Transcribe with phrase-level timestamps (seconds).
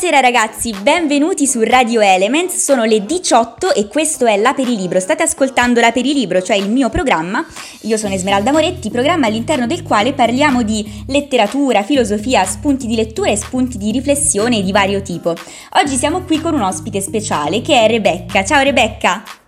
[0.00, 4.98] Buonasera ragazzi, benvenuti su Radio Elements, sono le 18 e questo è l'Aperilibro.
[4.98, 7.44] State ascoltando l'Aperilibro, cioè il mio programma.
[7.82, 13.30] Io sono Esmeralda Moretti, programma all'interno del quale parliamo di letteratura, filosofia, spunti di lettura
[13.30, 15.34] e spunti di riflessione di vario tipo.
[15.74, 18.42] Oggi siamo qui con un ospite speciale che è Rebecca.
[18.42, 19.39] Ciao Rebecca!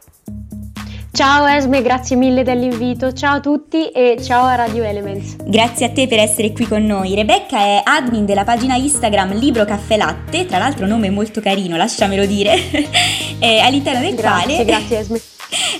[1.14, 3.12] Ciao Esme, grazie mille dell'invito.
[3.12, 5.36] Ciao a tutti e ciao a Radio Elements.
[5.44, 7.14] Grazie a te per essere qui con noi.
[7.14, 12.24] Rebecca è admin della pagina Instagram Libro Caffè Latte, tra l'altro nome molto carino, lasciamelo
[12.24, 12.56] dire,
[13.62, 14.64] all'interno del grazie, quale...
[14.64, 15.20] Grazie Esme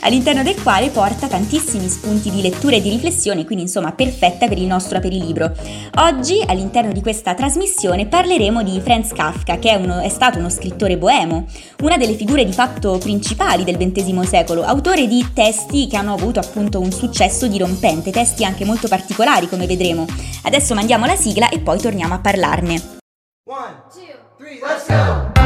[0.00, 4.58] all'interno del quale porta tantissimi spunti di lettura e di riflessione, quindi insomma perfetta per
[4.58, 5.52] il nostro aperilibro.
[5.96, 10.48] Oggi all'interno di questa trasmissione parleremo di Franz Kafka, che è, uno, è stato uno
[10.48, 11.46] scrittore boemo,
[11.82, 16.40] una delle figure di fatto principali del XX secolo, autore di testi che hanno avuto
[16.40, 20.06] appunto un successo dirompente, testi anche molto particolari come vedremo.
[20.42, 23.00] Adesso mandiamo la sigla e poi torniamo a parlarne.
[23.45, 24.02] One, two,
[24.38, 25.41] three, let's go!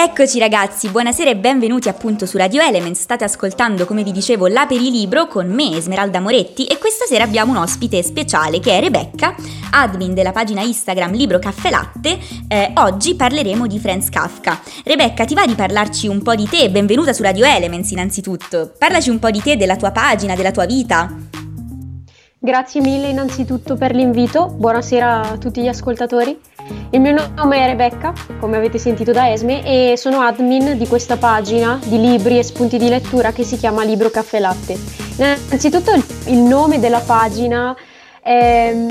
[0.00, 3.00] Eccoci ragazzi, buonasera e benvenuti appunto su Radio Elements.
[3.00, 7.58] State ascoltando, come vi dicevo, l'Aperilibro con me, Esmeralda Moretti, e questa sera abbiamo un
[7.58, 9.34] ospite speciale che è Rebecca,
[9.72, 12.16] admin della pagina Instagram Libro Caffè Latte.
[12.46, 14.60] Eh, oggi parleremo di Franz Kafka.
[14.84, 16.70] Rebecca, ti va di parlarci un po' di te?
[16.70, 18.70] Benvenuta su Radio Elements innanzitutto.
[18.78, 21.12] Parlaci un po' di te, della tua pagina, della tua vita.
[22.40, 26.38] Grazie mille innanzitutto per l'invito, buonasera a tutti gli ascoltatori.
[26.90, 31.16] Il mio nome è Rebecca, come avete sentito da Esme, e sono admin di questa
[31.16, 34.78] pagina di libri e spunti di lettura che si chiama Libro Caffè Latte.
[35.16, 35.90] Innanzitutto
[36.26, 37.74] il nome della pagina
[38.22, 38.86] è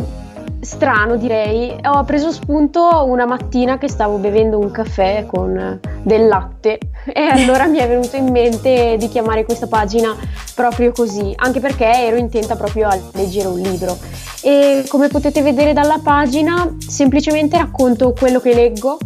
[0.59, 6.79] strano direi, ho preso spunto una mattina che stavo bevendo un caffè con del latte
[7.05, 10.13] e allora mi è venuto in mente di chiamare questa pagina
[10.57, 13.95] proprio così, anche perché ero intenta proprio a leggere un libro.
[14.41, 18.97] E come potete vedere dalla pagina, semplicemente racconto quello che leggo,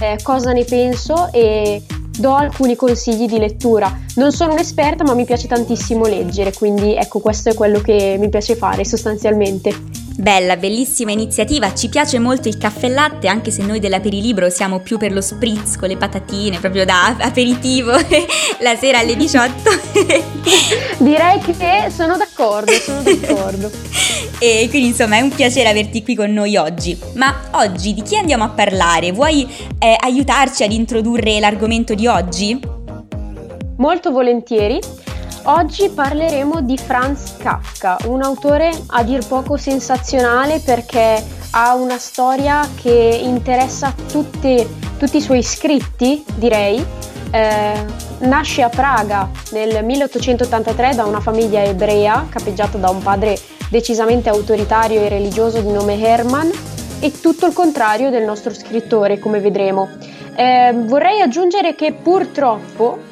[0.00, 1.82] eh, cosa ne penso e
[2.16, 3.98] do alcuni consigli di lettura.
[4.14, 8.28] Non sono un'esperta, ma mi piace tantissimo leggere, quindi ecco, questo è quello che mi
[8.28, 10.01] piace fare sostanzialmente.
[10.16, 14.98] Bella, bellissima iniziativa, ci piace molto il caffè latte anche se noi dell'aperilibro siamo più
[14.98, 17.92] per lo spritz con le patatine, proprio da aperitivo
[18.60, 19.52] la sera alle 18.
[20.98, 23.70] Direi che sono d'accordo, sono d'accordo.
[24.38, 26.98] e quindi insomma è un piacere averti qui con noi oggi.
[27.14, 29.12] Ma oggi di chi andiamo a parlare?
[29.12, 32.60] Vuoi eh, aiutarci ad introdurre l'argomento di oggi?
[33.76, 34.78] Molto volentieri.
[35.44, 41.20] Oggi parleremo di Franz Kafka, un autore a dir poco sensazionale perché
[41.50, 44.64] ha una storia che interessa tutti,
[44.98, 46.84] tutti i suoi scritti, direi.
[47.32, 47.84] Eh,
[48.20, 53.36] nasce a Praga nel 1883 da una famiglia ebrea capeggiata da un padre
[53.68, 56.50] decisamente autoritario e religioso di nome Hermann
[57.00, 59.88] e tutto il contrario del nostro scrittore, come vedremo.
[60.36, 63.10] Eh, vorrei aggiungere che purtroppo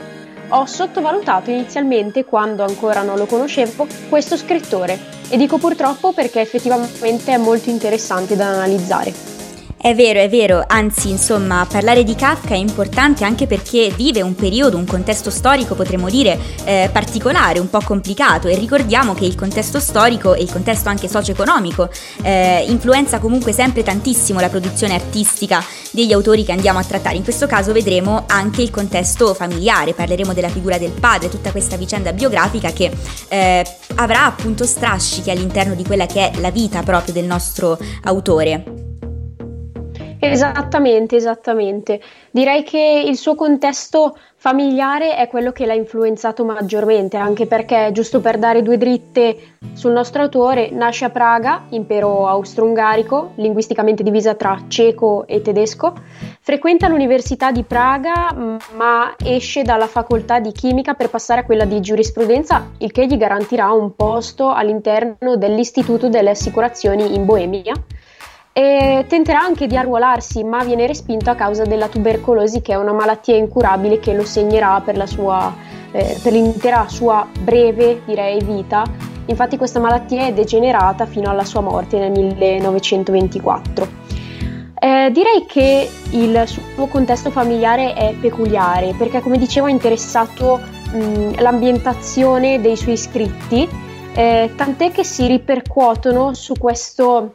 [0.51, 7.33] ho sottovalutato inizialmente, quando ancora non lo conoscevo, questo scrittore e dico purtroppo perché effettivamente
[7.33, 9.40] è molto interessante da analizzare.
[9.83, 14.35] È vero, è vero, anzi insomma parlare di Kafka è importante anche perché vive un
[14.35, 19.35] periodo, un contesto storico potremmo dire eh, particolare, un po' complicato e ricordiamo che il
[19.35, 21.89] contesto storico e il contesto anche socio-economico
[22.21, 27.17] eh, influenza comunque sempre tantissimo la produzione artistica degli autori che andiamo a trattare.
[27.17, 31.79] In questo caso vedremo anche il contesto familiare, parleremo della figura del padre, tutta questa
[31.79, 32.93] vicenda biografica che
[33.29, 38.80] eh, avrà appunto strascichi all'interno di quella che è la vita proprio del nostro autore.
[40.21, 42.01] Esattamente, esattamente.
[42.31, 48.21] Direi che il suo contesto familiare è quello che l'ha influenzato maggiormente, anche perché, giusto
[48.21, 54.65] per dare due dritte sul nostro autore, nasce a Praga, impero austro-ungarico, linguisticamente divisa tra
[54.69, 55.95] ceco e tedesco,
[56.41, 58.35] frequenta l'Università di Praga,
[58.75, 63.17] ma esce dalla facoltà di chimica per passare a quella di giurisprudenza, il che gli
[63.17, 67.75] garantirà un posto all'interno dell'Istituto delle Assicurazioni in Boemia
[68.53, 72.93] e tenterà anche di arruolarsi, ma viene respinto a causa della tubercolosi, che è una
[72.93, 75.55] malattia incurabile che lo segnerà per, sua,
[75.93, 78.85] eh, per l'intera sua breve, direi, vita.
[79.27, 83.99] Infatti questa malattia è degenerata fino alla sua morte nel 1924.
[84.83, 90.59] Eh, direi che il suo contesto familiare è peculiare perché, come dicevo, ha interessato
[90.93, 93.69] mh, l'ambientazione dei suoi scritti,
[94.15, 97.35] eh, tant'è che si ripercuotono su questo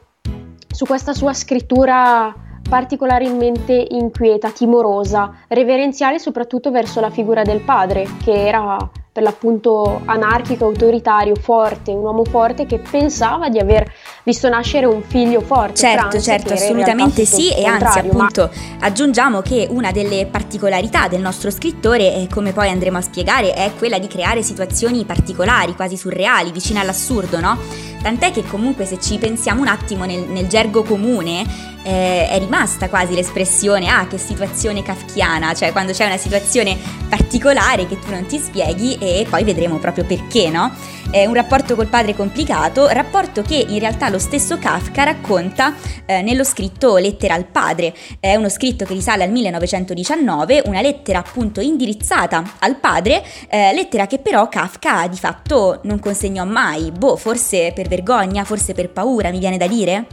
[0.76, 2.36] su questa sua scrittura
[2.68, 8.78] particolarmente inquieta, timorosa, reverenziale soprattutto verso la figura del padre, che era
[9.10, 13.90] per l'appunto anarchico, autoritario, forte, un uomo forte che pensava di aver
[14.24, 15.76] visto nascere un figlio forte.
[15.76, 18.86] Certo, Franz, certo, assolutamente sì e anzi appunto ma...
[18.86, 24.00] aggiungiamo che una delle particolarità del nostro scrittore, come poi andremo a spiegare, è quella
[24.00, 27.94] di creare situazioni particolari, quasi surreali, vicine all'assurdo, no?
[28.06, 31.44] Tant'è che comunque se ci pensiamo un attimo nel, nel gergo comune
[31.82, 36.78] eh, è rimasta quasi l'espressione ah che situazione kafkiana, cioè quando c'è una situazione
[37.10, 40.72] particolare che tu non ti spieghi e poi vedremo proprio perché, no?
[41.16, 45.74] È un rapporto col padre complicato, rapporto che in realtà lo stesso Kafka racconta
[46.06, 47.94] eh, nello scritto Lettera al padre.
[48.20, 54.08] È uno scritto che risale al 1919, una lettera appunto indirizzata al padre, eh, lettera
[54.08, 59.30] che però Kafka di fatto non consegnò mai, boh, forse per vergogna, forse per paura,
[59.30, 60.08] mi viene da dire?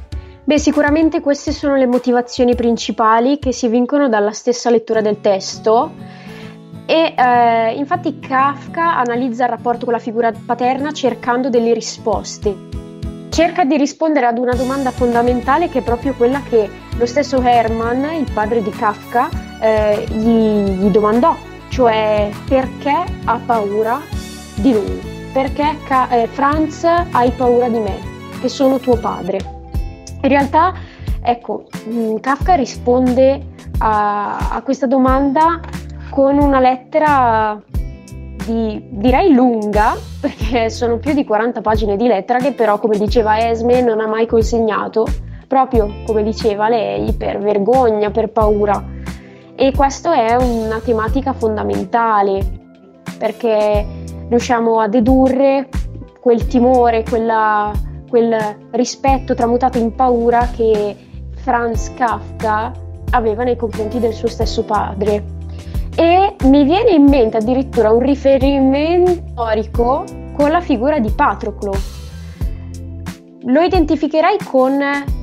[0.45, 5.91] Beh, sicuramente queste sono le motivazioni principali che si vincono dalla stessa lettura del testo
[6.87, 12.71] e eh, infatti Kafka analizza il rapporto con la figura paterna cercando delle risposte.
[13.29, 16.69] Cerca di rispondere ad una domanda fondamentale che è proprio quella che
[16.99, 19.29] lo stesso Hermann, il padre di Kafka,
[19.61, 21.35] eh, gli, gli domandò,
[21.69, 24.01] cioè perché ha paura
[24.57, 25.01] di lui?
[25.33, 25.79] Perché
[26.11, 27.99] eh, Franz hai paura di me,
[28.41, 29.39] che sono tuo padre?
[30.21, 30.75] In realtà,
[31.23, 33.47] ecco, mm, Kafka risponde
[33.79, 35.59] a, a questa domanda
[36.13, 37.59] con una lettera
[38.45, 43.49] di, direi lunga, perché sono più di 40 pagine di lettera che però, come diceva
[43.49, 45.07] Esme, non ha mai consegnato,
[45.49, 48.85] proprio come diceva lei, per vergogna, per paura.
[49.55, 52.61] E questa è una tematica fondamentale,
[53.17, 53.87] perché
[54.29, 55.71] riusciamo a dedurre
[56.21, 57.73] quel timore, quella
[58.11, 58.37] quel
[58.73, 60.95] rispetto tramutato in paura che
[61.37, 62.71] Franz Kafka
[63.13, 65.41] aveva nei confronti del suo stesso padre.
[65.95, 70.05] E mi viene in mente addirittura un riferimento storico
[70.37, 71.73] con la figura di Patroclo.
[73.45, 74.81] Lo identificherei con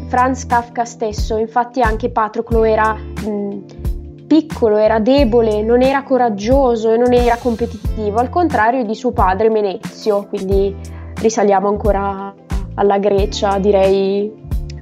[0.07, 6.97] Franz Kafka stesso, infatti anche Patroclo era mh, piccolo, era debole, non era coraggioso e
[6.97, 10.75] non era competitivo, al contrario di suo padre Menezio, quindi
[11.15, 12.33] risaliamo ancora
[12.75, 14.31] alla Grecia, direi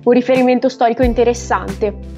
[0.03, 2.16] un riferimento storico interessante.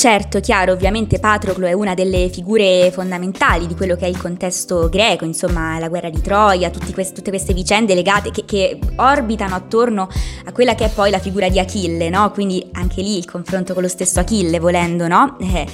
[0.00, 4.88] Certo, chiaro, ovviamente Patroclo è una delle figure fondamentali di quello che è il contesto
[4.88, 10.08] greco, insomma la guerra di Troia, queste, tutte queste vicende legate che, che, orbitano attorno
[10.46, 12.30] a quella che è poi la figura di Achille, no?
[12.30, 15.36] Quindi anche lì il confronto con lo stesso Achille, volendo, no?
[15.50, 15.66] Eh,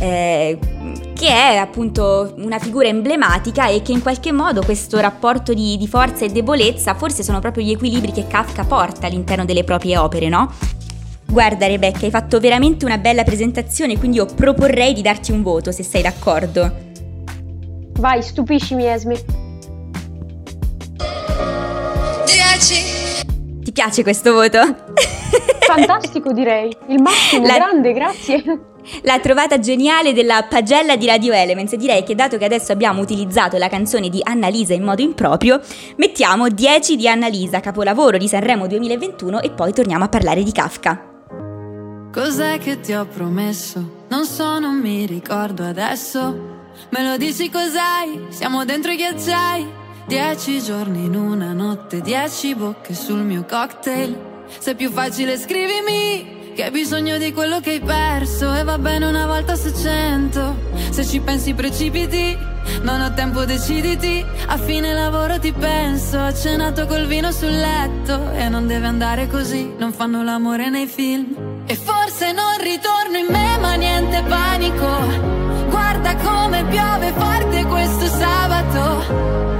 [0.00, 0.58] eh,
[1.14, 5.86] che è appunto una figura emblematica e che in qualche modo questo rapporto di, di
[5.86, 10.28] forza e debolezza forse sono proprio gli equilibri che Kafka porta all'interno delle proprie opere,
[10.28, 10.52] no?
[11.30, 15.70] Guarda Rebecca, hai fatto veramente una bella presentazione, quindi io proporrei di darti un voto,
[15.70, 16.88] se sei d'accordo.
[18.00, 19.14] Vai, stupiscimi Esme.
[22.26, 23.62] 10.
[23.62, 24.58] Ti piace questo voto?
[25.60, 27.54] Fantastico direi, il massimo, La...
[27.54, 28.42] grande, grazie.
[29.02, 31.76] La trovata geniale della pagella di Radio Elements.
[31.76, 35.60] Direi che dato che adesso abbiamo utilizzato la canzone di Annalisa in modo improprio,
[35.96, 41.09] mettiamo 10 di Annalisa, capolavoro di Sanremo 2021 e poi torniamo a parlare di Kafka.
[42.12, 44.06] Cos'è che ti ho promesso?
[44.08, 46.58] Non so, non mi ricordo adesso.
[46.88, 48.26] Me lo dici cos'hai?
[48.30, 49.68] Siamo dentro i ghiacciai.
[50.08, 54.18] Dieci giorni in una notte, dieci bocche sul mio cocktail.
[54.58, 58.76] Se è più facile scrivimi che hai bisogno di quello che hai perso e va
[58.76, 60.56] bene una volta su cento.
[60.90, 62.36] Se ci pensi precipiti,
[62.82, 64.22] non ho tempo deciditi.
[64.46, 69.26] A fine lavoro ti penso, ho cenato col vino sul letto e non deve andare
[69.26, 71.62] così, non fanno l'amore nei film.
[71.64, 75.66] E forse non ritorno in me, ma niente panico.
[75.70, 79.59] Guarda come piove forte questo sabato.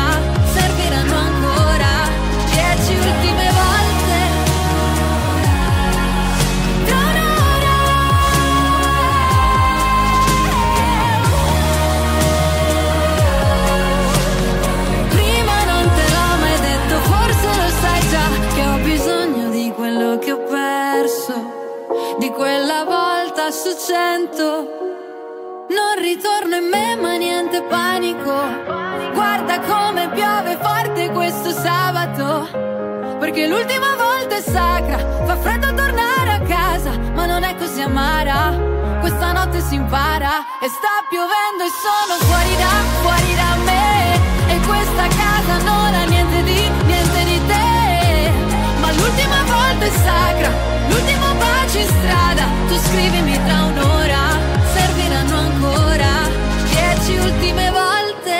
[23.51, 24.43] 100 su 100
[25.67, 28.33] Non ritorno in me ma niente panico.
[29.13, 32.47] Guarda come piove forte questo sabato.
[33.19, 38.55] Perché l'ultima volta è sacra Fa freddo tornare a casa Ma non è così amara.
[39.01, 40.31] Questa notte si impara
[40.61, 44.53] E sta piovendo e sono fuori da, fuori da me.
[44.53, 48.31] E questa casa non ha niente di, niente di te.
[48.79, 50.49] Ma l'ultima volta è sacra
[50.87, 52.30] L'ultimo bacio in strada
[52.71, 54.39] tu scrivimi tra un'ora,
[54.73, 56.29] serviranno ancora
[56.69, 58.35] dieci ultime volte.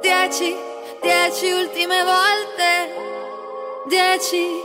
[0.00, 0.56] Dieci,
[1.02, 2.68] dieci ultime volte.
[3.86, 4.64] Dieci.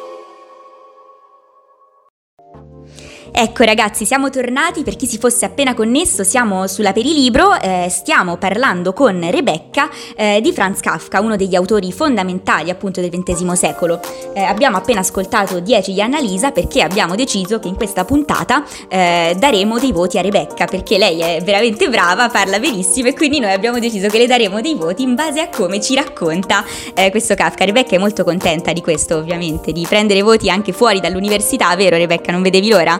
[3.30, 8.38] Ecco ragazzi, siamo tornati, per chi si fosse appena connesso, siamo sulla Perilibro, eh, stiamo
[8.38, 14.00] parlando con Rebecca eh, di Franz Kafka, uno degli autori fondamentali appunto del XX secolo.
[14.34, 19.36] Eh, abbiamo appena ascoltato 10 di Annalisa perché abbiamo deciso che in questa puntata eh,
[19.38, 23.54] daremo dei voti a Rebecca, perché lei è veramente brava, parla benissimo e quindi noi
[23.54, 27.36] abbiamo deciso che le daremo dei voti in base a come ci racconta eh, questo
[27.36, 27.66] Kafka.
[27.66, 32.32] Rebecca è molto contenta di questo ovviamente, di prendere voti anche fuori dall'università, vero Rebecca?
[32.32, 33.00] Non vedevi l'ora?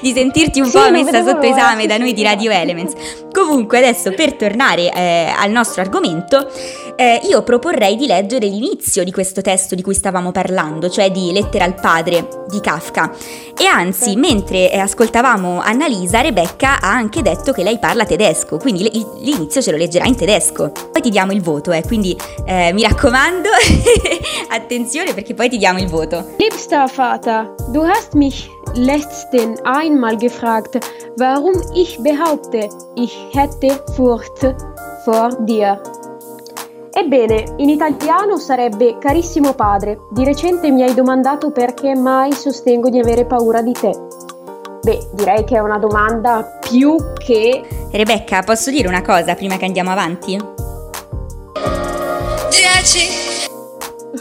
[0.00, 2.94] di sentirti un Sì, po' messa sotto esame da noi di Radio Elements.
[3.32, 6.48] Comunque adesso per tornare eh, al nostro argomento,
[6.96, 11.32] eh, io proporrei di leggere l'inizio di questo testo di cui stavamo parlando, cioè di
[11.32, 13.10] Lettera al padre di Kafka.
[13.58, 18.88] E anzi, mentre eh, ascoltavamo Annalisa, Rebecca ha anche detto che lei parla tedesco, quindi
[19.20, 20.70] l'inizio ce lo leggerà in tedesco.
[20.92, 23.48] Poi ti diamo il voto, eh, quindi eh, mi raccomando,
[24.50, 26.34] attenzione perché poi ti diamo il voto.
[26.38, 30.78] Liebster Vater, du hast mich letzten einmal gefragt,
[31.16, 34.54] warum ich behaupte, ich hätte Furcht
[35.04, 35.80] vor dir.
[36.94, 42.98] Ebbene, in italiano sarebbe Carissimo padre, di recente mi hai domandato perché mai sostengo di
[42.98, 43.92] avere paura di te.
[44.82, 47.62] Beh, direi che è una domanda più che...
[47.90, 50.38] Rebecca, posso dire una cosa prima che andiamo avanti?
[52.50, 53.48] Dieci.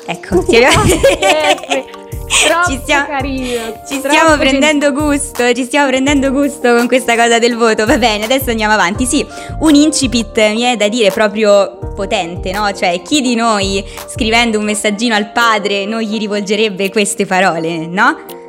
[0.06, 2.00] Ecco, ti Troppo
[2.68, 7.58] ci stiamo, carino, ci stiamo prendendo gusto, ci stiamo prendendo gusto con questa cosa del
[7.58, 7.86] voto.
[7.86, 9.06] Va bene, adesso andiamo avanti.
[9.06, 9.26] Sì,
[9.60, 12.72] un incipit mi è da dire proprio potente, no?
[12.72, 18.40] Cioè, chi di noi scrivendo un messaggino al padre non gli rivolgerebbe queste parole, no?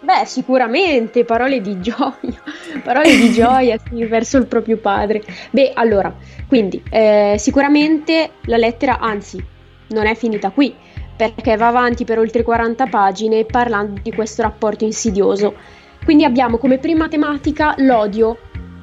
[0.00, 2.42] Beh, sicuramente, parole di gioia,
[2.82, 5.22] parole di gioia sì, verso il proprio padre.
[5.50, 6.12] Beh, allora,
[6.48, 9.42] quindi, eh, sicuramente la lettera, anzi,
[9.90, 10.74] non è finita qui,
[11.16, 15.54] perché va avanti per oltre 40 pagine parlando di questo rapporto insidioso.
[16.04, 18.36] Quindi abbiamo come prima tematica l'odio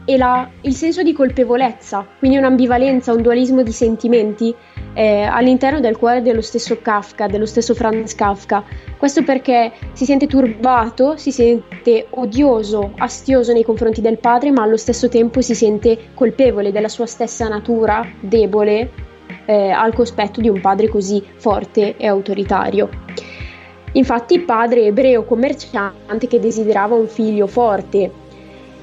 [0.06, 4.56] e la- il senso di colpevolezza, quindi un'ambivalenza, un dualismo di sentimenti
[4.96, 8.64] eh, all'interno del cuore dello stesso Kafka, dello stesso Franz Kafka.
[8.98, 14.78] Questo perché si sente turbato, si sente odioso, astioso nei confronti del padre, ma allo
[14.78, 18.90] stesso tempo si sente colpevole della sua stessa natura debole
[19.50, 22.88] eh, al cospetto di un padre così forte e autoritario.
[23.94, 28.19] Infatti padre ebreo commerciante che desiderava un figlio forte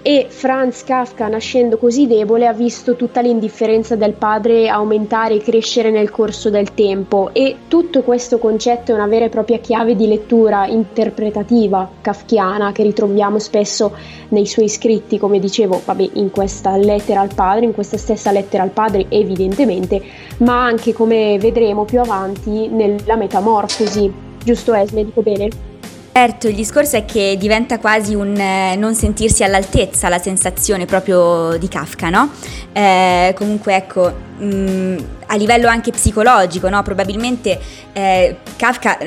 [0.06, 5.90] e Franz Kafka nascendo così debole ha visto tutta l'indifferenza del padre aumentare e crescere
[5.90, 10.06] nel corso del tempo e tutto questo concetto è una vera e propria chiave di
[10.06, 13.96] lettura interpretativa kafkiana che ritroviamo spesso
[14.28, 18.62] nei suoi scritti, come dicevo, vabbè, in questa lettera al padre, in questa stessa lettera
[18.62, 20.00] al padre evidentemente,
[20.36, 24.12] ma anche come vedremo più avanti nella metamorfosi.
[24.44, 25.75] Giusto Esme, dico bene?
[26.16, 31.58] Certo, il discorso è che diventa quasi un eh, non sentirsi all'altezza la sensazione proprio
[31.58, 32.30] di Kafka, no?
[32.72, 36.82] Eh, comunque ecco, mh, mm, a livello anche psicologico, no?
[36.82, 37.58] Probabilmente
[37.92, 38.98] eh, Kafka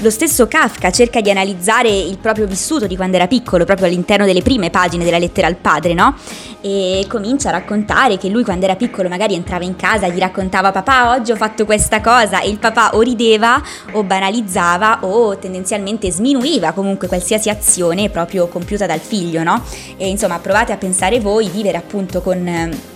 [0.00, 4.24] lo stesso Kafka cerca di analizzare il proprio vissuto di quando era piccolo, proprio all'interno
[4.24, 6.14] delle prime pagine della lettera al padre, no?
[6.60, 10.70] E comincia a raccontare che lui quando era piccolo magari entrava in casa gli raccontava
[10.70, 13.60] papà oggi ho fatto questa cosa e il papà o rideva
[13.92, 19.62] o banalizzava o tendenzialmente sminuiva comunque qualsiasi azione proprio compiuta dal figlio, no?
[19.96, 22.91] E insomma provate a pensare voi, vivere appunto con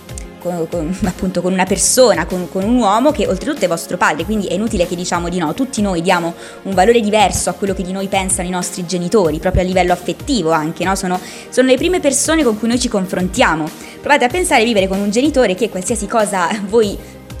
[0.47, 4.25] con, con, appunto con una persona, con, con, un uomo che oltretutto è vostro padre,
[4.25, 7.73] quindi è inutile che diciamo di no, tutti noi diamo un valore diverso a quello
[7.73, 10.95] che di noi pensano i nostri genitori, proprio a livello affettivo anche, no?
[10.95, 13.69] sono, sono le prime persone con cui noi ci confrontiamo.
[14.01, 16.97] Provate a pensare a vivere con un genitore che qualsiasi cosa voi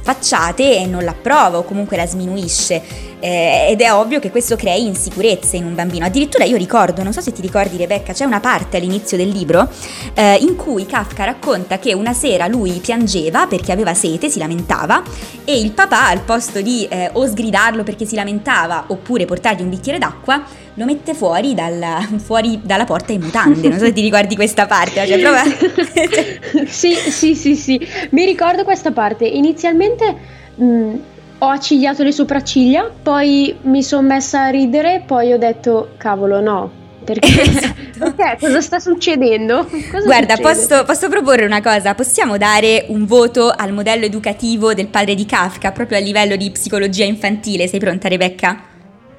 [0.07, 2.81] facciate e non l'approva o comunque la sminuisce
[3.19, 6.05] eh, ed è ovvio che questo crei insicurezze in un bambino.
[6.05, 9.67] Addirittura io ricordo, non so se ti ricordi Rebecca, c'è una parte all'inizio del libro
[10.13, 15.03] eh, in cui Kafka racconta che una sera lui piangeva perché aveva sete, si lamentava
[15.43, 19.69] e il papà al posto di eh, o sgridarlo perché si lamentava oppure portargli un
[19.69, 20.41] bicchiere d'acqua
[20.77, 23.67] lo mette fuori, dalla, fuori dalla porta in mutande.
[23.67, 25.05] Non so se ti ricordi questa parte.
[25.07, 25.41] Cioè, prova...
[26.69, 27.87] sì, sì, sì, sì.
[28.11, 29.25] Mi ricordo questa parte.
[29.25, 30.15] Inizialmente
[30.55, 30.95] mh, mm,
[31.39, 36.71] ho accigliato le sopracciglia, poi mi sono messa a ridere, poi ho detto, cavolo, no.
[37.03, 37.29] Perché?
[37.97, 38.37] Perché?
[38.39, 39.67] Cosa sta succedendo?
[39.89, 41.95] Cosa Guarda, posso, posso, proporre una cosa?
[41.95, 46.51] Possiamo dare un voto al modello educativo del padre di Kafka, proprio a livello di
[46.51, 47.67] psicologia infantile.
[47.67, 48.61] Sei pronta, Rebecca?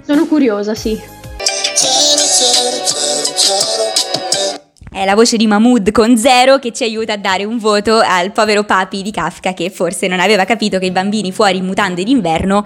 [0.05, 1.17] Sono curiosa, sì.
[4.91, 8.33] È la voce di Mahmood con zero che ci aiuta a dare un voto al
[8.33, 12.03] povero papi di Kafka che forse non aveva capito che i bambini fuori in mutande
[12.03, 12.65] d'inverno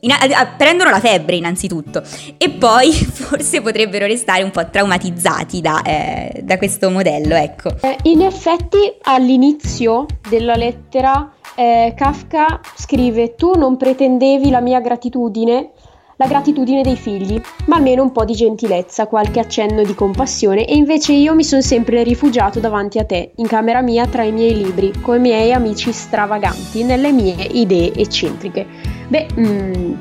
[0.00, 2.02] in, a, a, prendono la febbre innanzitutto
[2.36, 7.70] e poi forse potrebbero restare un po' traumatizzati da, eh, da questo modello, ecco.
[7.80, 15.72] Eh, in effetti all'inizio della lettera eh, Kafka scrive tu non pretendevi la mia gratitudine
[16.18, 20.74] la gratitudine dei figli, ma almeno un po' di gentilezza, qualche accenno di compassione e
[20.74, 24.56] invece io mi sono sempre rifugiato davanti a te, in camera mia tra i miei
[24.56, 28.66] libri, con i miei amici stravaganti, nelle mie idee eccentriche.
[29.06, 29.92] Beh, mm,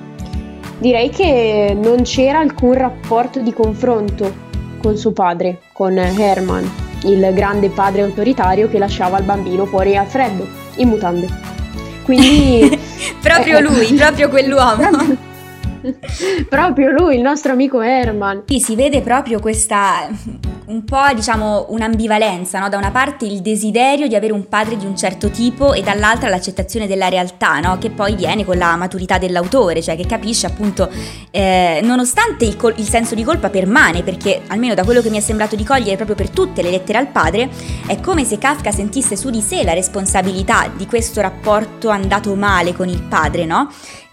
[0.80, 4.46] direi che non c'era alcun rapporto di confronto
[4.82, 6.68] con suo padre, con Herman,
[7.04, 11.28] il grande padre autoritario che lasciava il bambino fuori al freddo, in mutande.
[12.06, 12.76] Quindi...
[13.22, 15.26] proprio eh, lui, proprio quell'uomo.
[16.50, 18.44] proprio lui, il nostro amico Herman.
[18.48, 20.10] Sì, si vede proprio questa
[20.68, 22.68] un po' diciamo un'ambivalenza, no?
[22.68, 26.28] da una parte il desiderio di avere un padre di un certo tipo e dall'altra
[26.30, 27.78] l'accettazione della realtà, no?
[27.78, 30.90] che poi viene con la maturità dell'autore, cioè che capisce appunto,
[31.32, 35.18] eh, nonostante il, col- il, senso di colpa permane, perché almeno da quello che mi
[35.18, 37.50] è sembrato di cogliere proprio per tutte le lettere al padre,
[37.88, 42.74] è come se Kafka sentisse su di sé la responsabilità di questo rapporto andato male
[42.74, 43.70] con il padre, no?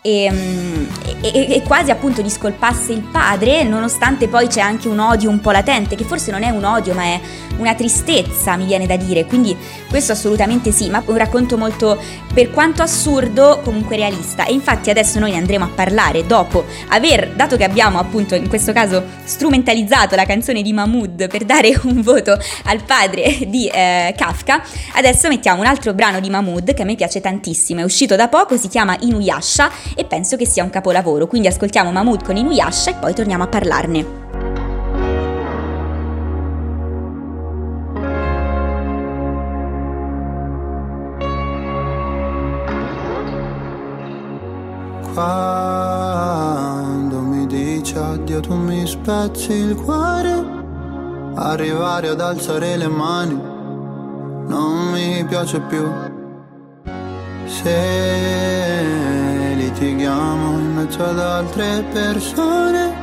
[0.07, 0.85] Mm,
[1.23, 5.41] e, e, e, quasi appunto discolpasse il padre, nonostante poi c'è anche un odio un
[5.41, 7.21] po' latente, che forse non è un odio ma è
[7.57, 9.57] una tristezza, mi viene da dire, quindi
[9.89, 11.99] questo assolutamente sì, ma un racconto molto,
[12.35, 14.45] per quanto assurdo, comunque realista.
[14.45, 18.49] E infatti adesso noi ne andremo a parlare dopo aver, dato che abbiamo appunto in
[18.49, 24.13] questo caso strumentalizzato la canzone di Mahmood per dare un voto al padre di eh,
[24.15, 24.63] Kafka,
[24.97, 28.29] adesso mettiamo un altro brano di Mahmood che a me piace tantissimo, è uscito da
[28.29, 32.91] poco, si chiama Inuyasha e penso che sia un capolavoro, quindi ascoltiamo Mahmood con Inuyasha
[32.91, 34.23] e poi torniamo a parlarne.
[45.15, 50.53] Quando mi dici addio tu mi spezzi il cuore.
[51.37, 53.53] Arrivare ad alzare le mani
[54.47, 55.89] non mi piace più.
[57.47, 58.94] Se
[59.75, 63.03] litighiamo in mezzo ad altre persone.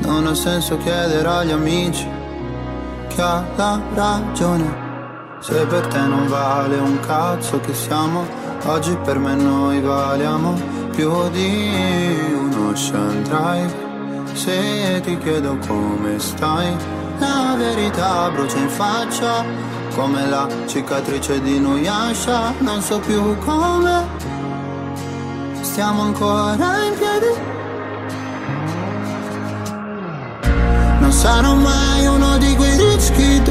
[0.00, 2.08] Non ha senso chiedere agli amici
[3.08, 4.90] che ha la ragione.
[5.40, 8.24] Se per te non vale un cazzo che siamo
[8.66, 10.54] Oggi per me noi valiamo
[10.92, 11.68] più di
[12.32, 13.68] un ocean
[14.34, 16.76] Se ti chiedo come stai
[17.18, 19.44] La verità brucia in faccia
[19.96, 24.31] Come la cicatrice di Nuyasha Non so più come
[25.72, 27.40] Stiamo ancora in piedi.
[31.00, 33.50] Non sarò mai uno di quei rich kid.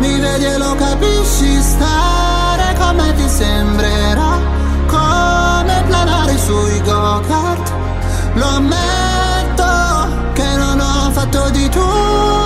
[0.00, 4.40] Mi vedi e lo capisci Stare come ti sembrerà
[4.88, 7.72] come planare sui go-kart.
[8.34, 12.41] Lo ammetto che non ho fatto di di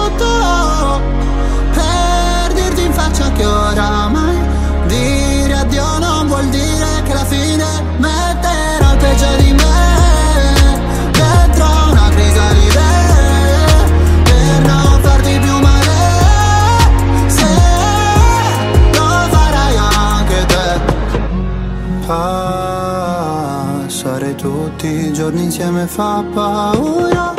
[25.27, 27.35] giorni insieme fa paura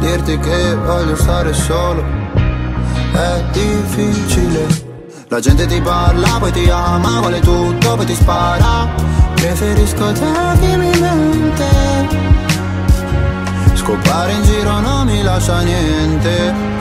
[0.00, 2.04] Dirti che voglio stare solo
[3.12, 4.88] È difficile
[5.32, 8.88] la gente ti parla, poi ti ama, vuole tutto, poi ti spara.
[9.36, 12.08] Preferisco te che mi mente.
[13.74, 16.79] Scopare in giro non mi lascia niente.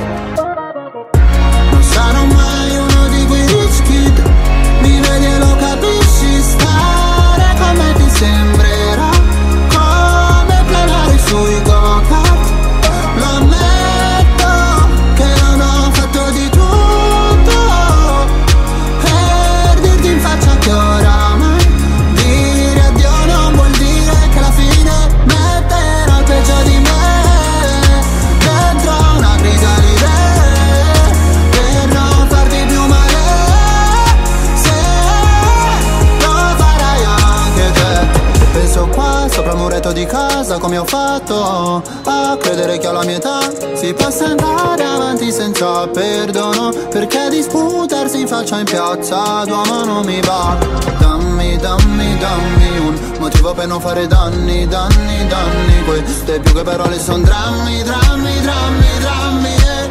[40.50, 43.40] Casa come ho fatto a credere che alla mia età
[43.76, 50.20] si possa andare avanti senza perdono perché disputarsi in faccia in piazza d'uomo non mi
[50.22, 50.58] va.
[50.98, 56.98] Dammi dammi dammi un motivo per non fare danni danni danni queste più che parole
[56.98, 59.90] sono drammi drammi drammi drammi e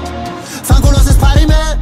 [0.63, 1.79] fanculo se spari me.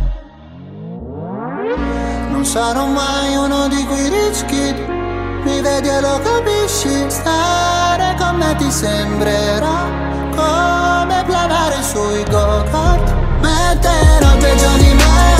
[2.29, 5.06] Non sarò mai uno di quei rich kid
[5.47, 9.87] Mi vedi e lo capisci Stare con me ti sembrerà
[10.35, 13.15] Come planare sui go-kart.
[13.41, 15.35] Metterò peggio di me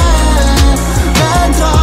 [1.13, 1.76] Dentro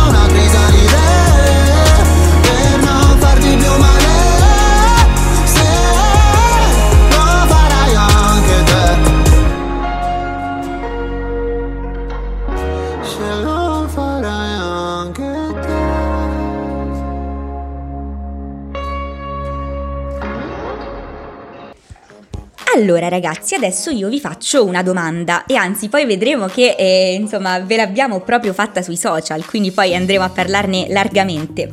[22.76, 27.60] Allora ragazzi, adesso io vi faccio una domanda e anzi poi vedremo che eh, insomma
[27.60, 31.72] ve l'abbiamo proprio fatta sui social, quindi poi andremo a parlarne largamente.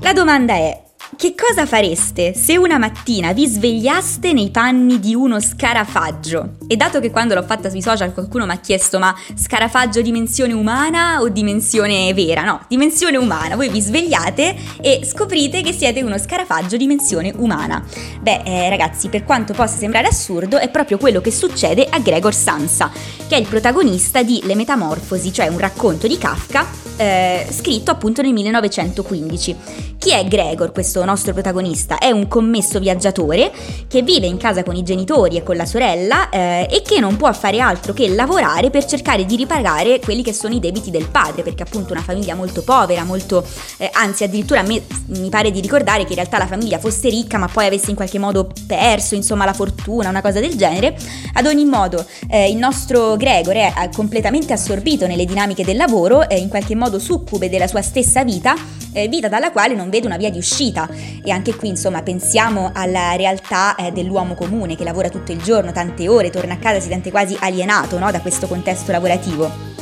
[0.00, 0.82] La domanda è,
[1.16, 6.54] che cosa fareste se una mattina vi svegliaste nei panni di uno scarafaggio?
[6.66, 10.54] E dato che quando l'ho fatta sui social qualcuno mi ha chiesto ma scarafaggio dimensione
[10.54, 12.42] umana o dimensione vera?
[12.42, 13.56] No, dimensione umana.
[13.56, 17.84] Voi vi svegliate e scoprite che siete uno scarafaggio dimensione umana.
[18.20, 22.34] Beh, eh, ragazzi, per quanto possa sembrare assurdo, è proprio quello che succede a Gregor
[22.34, 22.90] Samsa,
[23.28, 28.22] che è il protagonista di Le Metamorfosi, cioè un racconto di Kafka eh, scritto appunto
[28.22, 29.56] nel 1915.
[29.98, 31.98] Chi è Gregor, questo nostro protagonista?
[31.98, 33.52] È un commesso viaggiatore
[33.88, 37.16] che vive in casa con i genitori e con la sorella eh, e che non
[37.16, 41.08] può fare altro che lavorare per cercare di ripagare quelli che sono i debiti del
[41.08, 43.44] padre, perché appunto una famiglia molto povera, molto
[43.78, 47.38] eh, anzi addirittura me mi pare di ricordare che in realtà la famiglia fosse ricca
[47.38, 50.96] ma poi avesse in qualche modo perso insomma la fortuna, una cosa del genere.
[51.34, 56.28] Ad ogni modo eh, il nostro Gregor è eh, completamente assorbito nelle dinamiche del lavoro,
[56.28, 58.54] eh, in qualche modo succube della sua stessa vita,
[58.92, 60.88] eh, vita dalla quale non vede una via di uscita.
[61.22, 65.72] E anche qui, insomma, pensiamo alla realtà eh, dell'uomo comune che lavora tutto il giorno,
[65.72, 69.81] tante ore, torna a casa, si sente quasi alienato no, da questo contesto lavorativo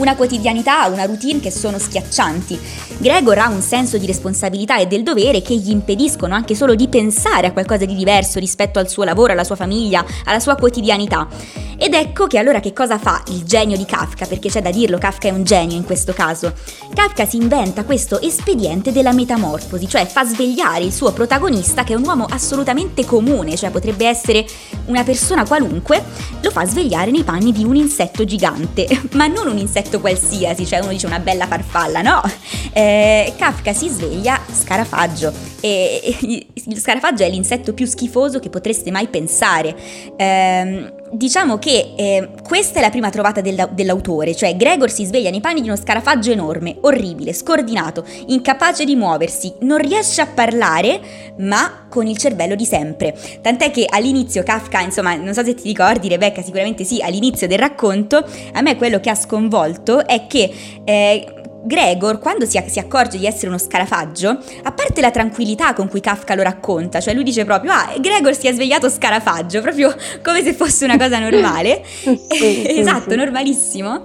[0.00, 2.58] una quotidianità, una routine che sono schiaccianti.
[2.98, 6.88] Gregor ha un senso di responsabilità e del dovere che gli impediscono anche solo di
[6.88, 11.28] pensare a qualcosa di diverso rispetto al suo lavoro, alla sua famiglia, alla sua quotidianità.
[11.82, 14.98] Ed ecco che allora che cosa fa il genio di Kafka, perché c'è da dirlo,
[14.98, 16.52] Kafka è un genio in questo caso.
[16.92, 21.96] Kafka si inventa questo espediente della metamorfosi, cioè fa svegliare il suo protagonista, che è
[21.96, 24.44] un uomo assolutamente comune, cioè potrebbe essere
[24.86, 26.04] una persona qualunque,
[26.42, 30.80] lo fa svegliare nei panni di un insetto gigante, ma non un insetto qualsiasi, cioè
[30.80, 32.20] uno dice una bella farfalla, no.
[32.72, 36.16] Eh, Kafka si sveglia scarafaggio e,
[36.66, 39.74] il scarafaggio è l'insetto più schifoso che potreste mai pensare.
[40.16, 45.30] Eh, diciamo che eh, questa è la prima trovata della- dell'autore, cioè Gregor si sveglia
[45.30, 51.00] nei panni di uno scarafaggio enorme, orribile, scordinato, incapace di muoversi, non riesce a parlare,
[51.38, 53.14] ma con il cervello di sempre.
[53.40, 57.58] Tant'è che all'inizio Kafka, insomma, non so se ti ricordi, Rebecca, sicuramente sì, all'inizio del
[57.58, 60.50] racconto, a me quello che ha sconvolto è che
[60.84, 65.88] eh, Gregor, quando si, si, accorge di essere uno scarafaggio, a parte la tranquillità con
[65.88, 69.94] cui Kafka lo racconta, cioè lui dice proprio, ah, Gregor si è svegliato scarafaggio, proprio
[70.24, 71.82] come se fosse una cosa normale,
[72.28, 73.16] sì, esatto, sì.
[73.16, 74.02] normalissimo.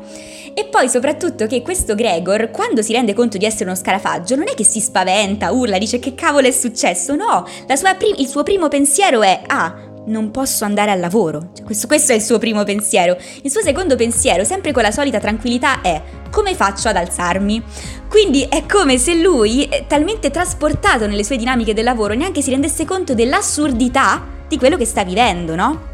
[0.57, 4.47] E poi soprattutto che questo Gregor, quando si rende conto di essere uno scarafaggio, non
[4.47, 8.69] è che si spaventa, urla, dice che cavolo è successo, no, prim- il suo primo
[8.69, 11.49] pensiero è, ah, non posso andare al lavoro.
[11.53, 13.17] Cioè, questo, questo, è il suo primo pensiero.
[13.41, 17.63] Il suo secondo pensiero, sempre con la solita tranquillità, è come faccio ad alzarmi?
[18.09, 22.85] Quindi è come se lui, talmente trasportato nelle sue dinamiche del lavoro, neanche si rendesse
[22.85, 25.93] conto dell'assurdità di quello che sta vivendo, no?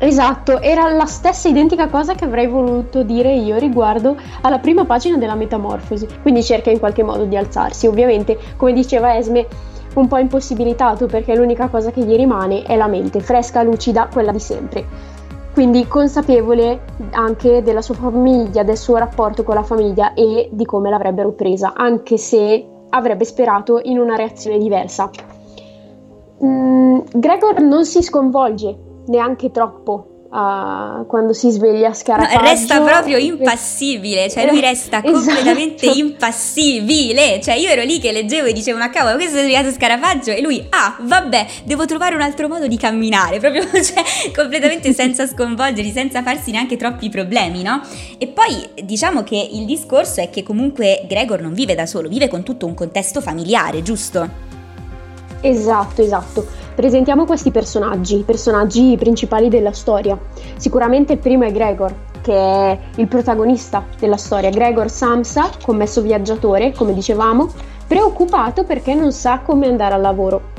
[0.00, 5.16] Esatto, era la stessa identica cosa che avrei voluto dire io riguardo alla prima pagina
[5.16, 6.06] della Metamorfosi.
[6.22, 7.88] Quindi cerca in qualche modo di alzarsi.
[7.88, 9.46] Ovviamente, come diceva Esme,
[9.98, 14.32] un po' impossibilitato perché l'unica cosa che gli rimane è la mente, fresca, lucida, quella
[14.32, 14.84] di sempre.
[15.52, 16.80] Quindi consapevole
[17.10, 21.72] anche della sua famiglia, del suo rapporto con la famiglia e di come l'avrebbero presa,
[21.74, 25.10] anche se avrebbe sperato in una reazione diversa.
[26.44, 32.36] Mm, Gregor non si sconvolge neanche troppo Uh, quando si sveglia scarafaggio.
[32.36, 35.12] no, resta proprio impassibile cioè lui resta esatto.
[35.12, 37.40] completamente impassibile.
[37.40, 40.32] Cioè io ero lì che leggevo e dicevo ma cavolo questo è svegliato scarafaggio?
[40.32, 43.38] E lui ah vabbè devo trovare un altro modo di camminare.
[43.40, 44.02] Proprio cioè
[44.36, 47.80] completamente senza sconvolgerli senza farsi neanche troppi problemi no?
[48.18, 52.28] E poi diciamo che il discorso è che comunque Gregor non vive da solo vive
[52.28, 54.47] con tutto un contesto familiare giusto?
[55.40, 60.16] Esatto esatto Presentiamo questi personaggi, i personaggi principali della storia.
[60.58, 64.50] Sicuramente il primo è Gregor, che è il protagonista della storia.
[64.50, 67.48] Gregor Samsa, commesso viaggiatore, come dicevamo,
[67.84, 70.50] preoccupato perché non sa come andare al lavoro.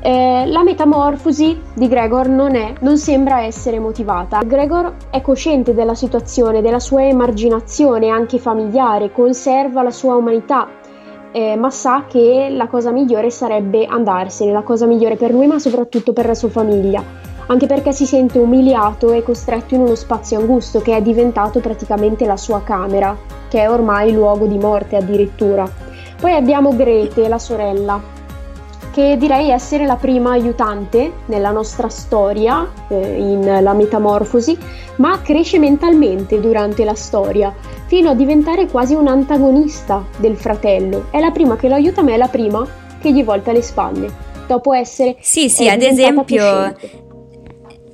[0.00, 4.42] Eh, la metamorfosi di Gregor non, è, non sembra essere motivata.
[4.42, 10.68] Gregor è cosciente della situazione, della sua emarginazione anche familiare, conserva la sua umanità,
[11.36, 15.58] eh, ma sa che la cosa migliore sarebbe andarsene, la cosa migliore per lui ma
[15.58, 17.04] soprattutto per la sua famiglia,
[17.48, 22.24] anche perché si sente umiliato e costretto in uno spazio angusto che è diventato praticamente
[22.24, 23.14] la sua camera,
[23.50, 25.68] che è ormai luogo di morte addirittura.
[26.18, 28.00] Poi abbiamo Grete, la sorella,
[28.96, 34.56] che direi essere la prima aiutante nella nostra storia, eh, in La Metamorfosi,
[34.96, 37.54] ma cresce mentalmente durante la storia,
[37.88, 41.08] fino a diventare quasi un antagonista del fratello.
[41.10, 42.66] È la prima che lo aiuta, ma è la prima
[42.98, 44.10] che gli volta le spalle,
[44.46, 45.16] dopo essere...
[45.20, 46.74] Sì, sì, ad esempio...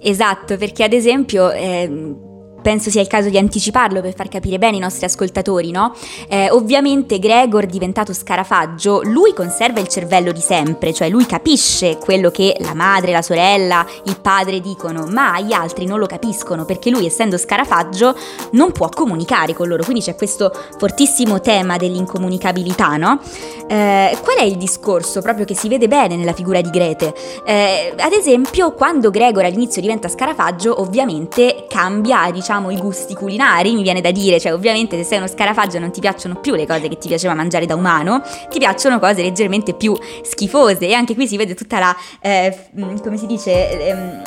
[0.00, 1.50] Esatto, perché ad esempio...
[1.50, 2.30] Eh
[2.62, 5.92] penso sia il caso di anticiparlo per far capire bene i nostri ascoltatori, no?
[6.28, 12.30] Eh, ovviamente Gregor diventato scarafaggio, lui conserva il cervello di sempre, cioè lui capisce quello
[12.30, 16.90] che la madre, la sorella, il padre dicono, ma gli altri non lo capiscono perché
[16.90, 18.16] lui essendo scarafaggio
[18.52, 23.20] non può comunicare con loro, quindi c'è questo fortissimo tema dell'incomunicabilità, no?
[23.66, 27.14] Eh, qual è il discorso proprio che si vede bene nella figura di Grete?
[27.44, 33.72] Eh, ad esempio, quando Gregor all'inizio diventa scarafaggio, ovviamente cambia, diciamo, diciamo i gusti culinari,
[33.72, 36.66] mi viene da dire, cioè ovviamente se sei uno scarafaggio non ti piacciono più le
[36.66, 41.14] cose che ti piaceva mangiare da umano, ti piacciono cose leggermente più schifose e anche
[41.14, 44.22] qui si vede tutta la, eh, mm, come si dice, ehm,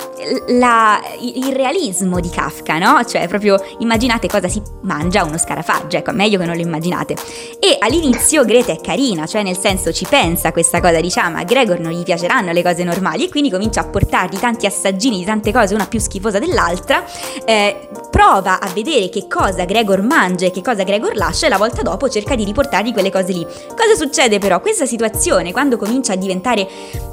[0.57, 3.03] la, il realismo di Kafka, no?
[3.03, 7.15] Cioè proprio immaginate cosa si mangia uno scarafaggio, ecco, meglio che non lo immaginate.
[7.59, 11.79] E all'inizio Greta è carina, cioè nel senso ci pensa questa cosa, diciamo, a Gregor
[11.79, 15.51] non gli piaceranno le cose normali e quindi comincia a portargli tanti assaggini di tante
[15.51, 17.03] cose, una più schifosa dell'altra,
[17.45, 21.57] eh, prova a vedere che cosa Gregor mangia e che cosa Gregor lascia e la
[21.57, 23.43] volta dopo cerca di riportargli quelle cose lì.
[23.43, 24.61] Cosa succede però?
[24.61, 26.65] Questa situazione, quando comincia a diventare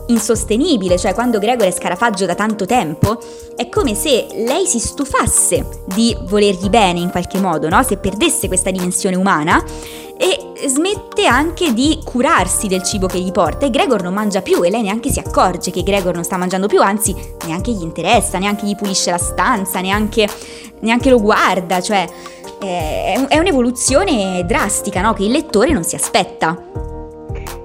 [0.07, 3.19] insostenibile, cioè quando Gregor è scarafaggio da tanto tempo,
[3.57, 7.83] è come se lei si stufasse di volergli bene in qualche modo, no?
[7.83, 9.61] Se perdesse questa dimensione umana
[10.23, 14.63] e smette anche di curarsi del cibo che gli porta e Gregor non mangia più
[14.63, 17.13] e lei neanche si accorge che Gregor non sta mangiando più, anzi
[17.45, 20.29] neanche gli interessa, neanche gli pulisce la stanza, neanche,
[20.79, 22.09] neanche lo guarda, cioè
[22.61, 25.13] è, un'evoluzione drastica no?
[25.13, 26.92] che il lettore non si aspetta.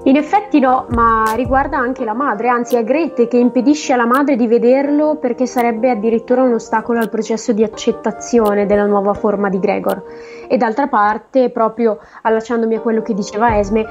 [0.04, 4.36] In effetti no, ma riguarda anche la madre, anzi è Grete che impedisce alla madre
[4.36, 9.58] di vederlo perché sarebbe addirittura un ostacolo al processo di accettazione della nuova forma di
[9.58, 10.02] Gregor.
[10.48, 13.84] E d'altra parte, proprio allacciandomi a quello che diceva Esme,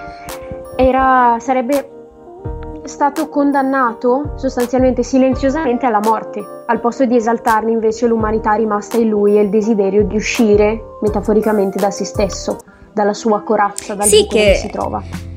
[0.78, 1.92] era, sarebbe
[2.86, 9.38] stato condannato sostanzialmente silenziosamente alla morte, al posto di esaltarne invece l'umanità rimasta in lui
[9.38, 12.58] e il desiderio di uscire metaforicamente da se stesso,
[12.94, 14.56] dalla sua corazza, dal sì, che...
[14.56, 15.36] si trova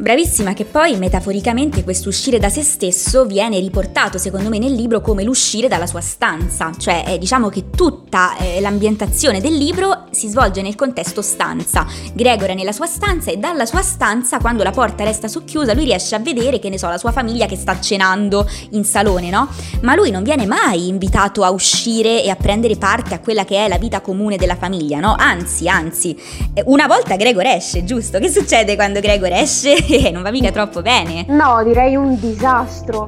[0.00, 5.02] Bravissima che poi metaforicamente questo uscire da se stesso viene riportato secondo me nel libro
[5.02, 10.28] come l'uscire dalla sua stanza, cioè eh, diciamo che tutta eh, l'ambientazione del libro si
[10.28, 11.86] svolge nel contesto stanza.
[12.14, 15.84] Gregor è nella sua stanza e dalla sua stanza quando la porta resta socchiusa lui
[15.84, 19.48] riesce a vedere che ne so la sua famiglia che sta cenando in salone, no?
[19.82, 23.66] Ma lui non viene mai invitato a uscire e a prendere parte a quella che
[23.66, 25.14] è la vita comune della famiglia, no?
[25.18, 26.18] Anzi, anzi,
[26.54, 28.18] eh, una volta Gregor esce, giusto?
[28.18, 29.88] Che succede quando Gregor esce?
[30.12, 31.24] non va mica troppo bene.
[31.28, 33.06] No, direi un disastro.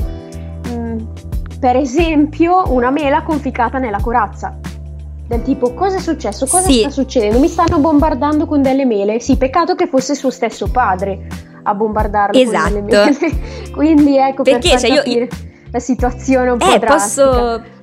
[0.69, 0.99] Mm,
[1.61, 4.59] per esempio, una mela conficcata nella corazza.
[5.27, 6.47] Del tipo, cosa è successo?
[6.47, 6.81] Cosa sì.
[6.81, 7.39] sta succedendo?
[7.39, 9.21] Mi stanno bombardando con delle mele.
[9.21, 11.27] Sì, peccato che fosse suo stesso padre
[11.63, 12.73] a bombardarlo esatto.
[12.73, 13.71] con delle mele.
[13.73, 15.29] Quindi ecco Perché, per cioè, io...
[15.71, 17.81] la situazione un po' eh, Posso...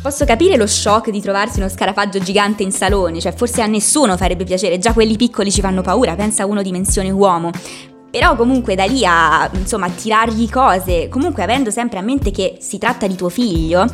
[0.00, 4.16] Posso capire lo shock di trovarsi uno scarafaggio gigante in salone, cioè forse a nessuno
[4.16, 7.50] farebbe piacere, già quelli piccoli ci fanno paura, pensa a uno dimensione uomo.
[8.10, 12.78] Però comunque da lì a insomma tirargli cose, comunque avendo sempre a mente che si
[12.78, 13.86] tratta di tuo figlio,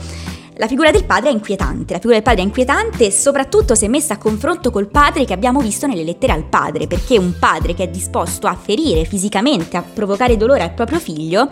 [0.57, 4.15] la figura del padre è inquietante, la figura del padre è inquietante soprattutto se messa
[4.15, 7.85] a confronto col padre che abbiamo visto nelle lettere al padre, perché un padre che
[7.85, 11.51] è disposto a ferire fisicamente, a provocare dolore al proprio figlio,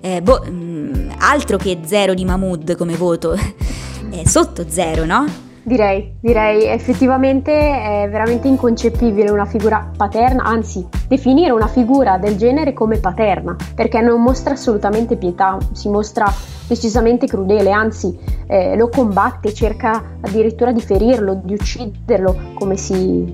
[0.00, 5.26] eh, boh, mm, altro che zero di Mahmood come voto, è sotto zero, no?
[5.66, 12.74] Direi, direi effettivamente è veramente inconcepibile una figura paterna, anzi definire una figura del genere
[12.74, 16.30] come paterna, perché non mostra assolutamente pietà, si mostra
[16.68, 18.14] decisamente crudele, anzi
[18.46, 23.24] eh, lo combatte, cerca addirittura di ferirlo, di ucciderlo, come si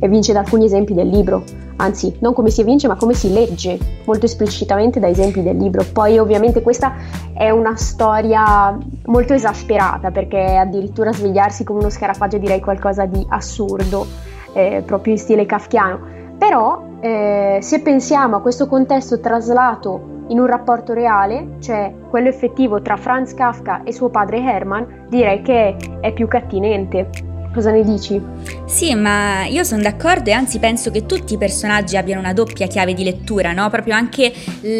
[0.00, 3.78] evince da alcuni esempi del libro anzi non come si evince ma come si legge
[4.04, 5.84] molto esplicitamente da esempi del libro.
[5.92, 6.94] Poi ovviamente questa
[7.34, 14.06] è una storia molto esasperata perché addirittura svegliarsi come uno scarafaggio direi qualcosa di assurdo,
[14.52, 16.12] eh, proprio in stile kafkiano.
[16.38, 22.80] Però eh, se pensiamo a questo contesto traslato in un rapporto reale, cioè quello effettivo
[22.80, 27.32] tra Franz Kafka e suo padre Hermann, direi che è più cattinente.
[27.54, 28.20] Cosa ne dici?
[28.66, 32.66] Sì, ma io sono d'accordo e anzi penso che tutti i personaggi abbiano una doppia
[32.66, 33.70] chiave di lettura, no?
[33.70, 34.32] Proprio anche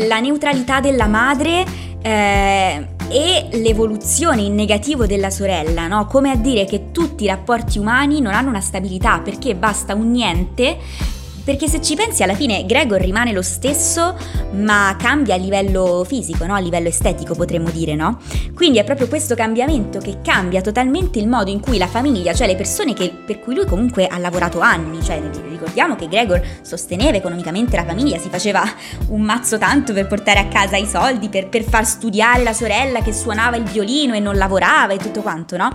[0.08, 1.64] la neutralità della madre
[2.02, 6.06] eh, e l'evoluzione in negativo della sorella, no?
[6.06, 10.10] Come a dire che tutti i rapporti umani non hanno una stabilità perché basta un
[10.10, 10.76] niente
[11.44, 14.16] perché se ci pensi alla fine Gregor rimane lo stesso
[14.52, 16.54] ma cambia a livello fisico, no?
[16.54, 18.18] a livello estetico potremmo dire, no?
[18.54, 22.46] Quindi è proprio questo cambiamento che cambia totalmente il modo in cui la famiglia, cioè
[22.46, 27.16] le persone che, per cui lui comunque ha lavorato anni, cioè ricordiamo che Gregor sosteneva
[27.16, 28.62] economicamente la famiglia, si faceva
[29.08, 33.02] un mazzo tanto per portare a casa i soldi, per, per far studiare la sorella
[33.02, 35.74] che suonava il violino e non lavorava e tutto quanto, no?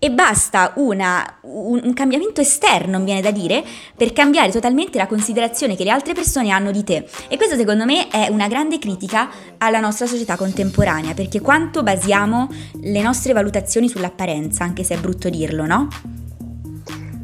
[0.00, 3.64] E basta una, un, un, cambiamento esterno, mi viene da dire,
[3.96, 7.08] per cambiare totalmente la considerazione che le altre persone hanno di te.
[7.28, 12.48] E questo secondo me è una grande critica alla nostra società contemporanea, perché quanto basiamo
[12.82, 15.88] le nostre valutazioni sull'apparenza, anche se è brutto dirlo, no?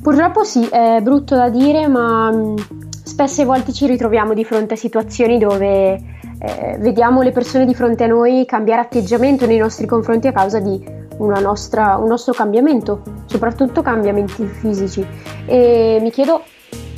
[0.02, 2.56] Purtroppo sì, è brutto da dire, ma mm,
[3.04, 5.92] spesse volte ci ritroviamo di fronte a situazioni dove
[6.38, 10.58] eh, vediamo le persone di fronte a noi cambiare atteggiamento nei nostri confronti a causa
[10.58, 15.06] di nostra, un nostro cambiamento, soprattutto cambiamenti fisici.
[15.46, 16.42] E mi chiedo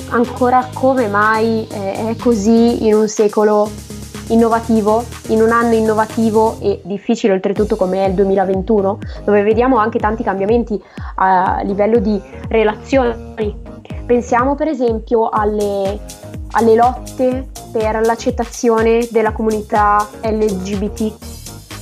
[0.09, 3.69] ancora come mai eh, è così in un secolo
[4.29, 9.99] innovativo, in un anno innovativo e difficile oltretutto come è il 2021, dove vediamo anche
[9.99, 10.81] tanti cambiamenti
[11.15, 13.35] a livello di relazioni.
[14.05, 15.99] Pensiamo per esempio alle,
[16.51, 21.36] alle lotte per l'accettazione della comunità LGBT.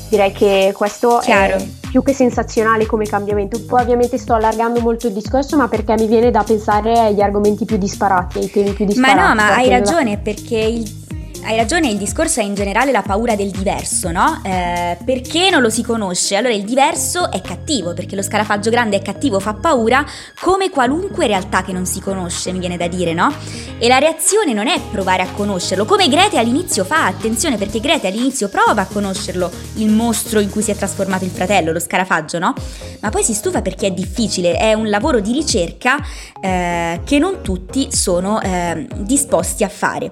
[0.09, 1.55] Direi che questo Chiaro.
[1.55, 3.59] è più che sensazionale come cambiamento.
[3.65, 7.65] Poi ovviamente sto allargando molto il discorso, ma perché mi viene da pensare agli argomenti
[7.65, 9.17] più disparati, ai temi più disparati.
[9.17, 11.04] Ma no, ma hai ragione, perché il
[11.45, 14.41] hai ragione, il discorso è in generale la paura del diverso, no?
[14.43, 16.35] Eh, perché non lo si conosce?
[16.35, 20.03] Allora il diverso è cattivo, perché lo scarafaggio grande è cattivo, fa paura,
[20.41, 23.31] come qualunque realtà che non si conosce, mi viene da dire, no?
[23.77, 28.07] E la reazione non è provare a conoscerlo, come Grete all'inizio fa, attenzione, perché Grete
[28.07, 32.39] all'inizio prova a conoscerlo, il mostro in cui si è trasformato il fratello, lo scarafaggio,
[32.39, 32.55] no?
[33.01, 35.97] Ma poi si stufa perché è difficile, è un lavoro di ricerca
[36.41, 40.11] eh, che non tutti sono eh, disposti a fare.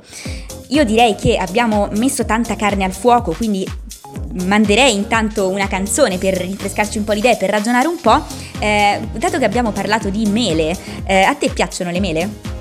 [0.74, 3.68] Io direi che abbiamo messo tanta carne al fuoco, quindi
[4.46, 8.22] manderei intanto una canzone per rinfrescarci un po' l'idea e per ragionare un po'.
[8.60, 12.52] Eh, dato che abbiamo parlato di mele, eh, a te piacciono le mele?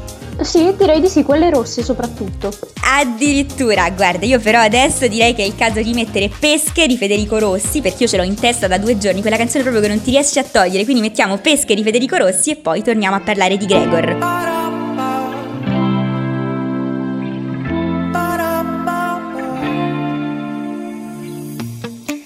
[0.40, 2.50] Sì, direi di sì, quelle rosse soprattutto.
[2.80, 7.38] Addirittura, guarda, io però adesso direi che è il caso di mettere Pesche di Federico
[7.38, 10.02] Rossi, perché io ce l'ho in testa da due giorni, quella canzone proprio che non
[10.02, 13.56] ti riesci a togliere, quindi mettiamo Pesche di Federico Rossi e poi torniamo a parlare
[13.56, 14.61] di Gregor.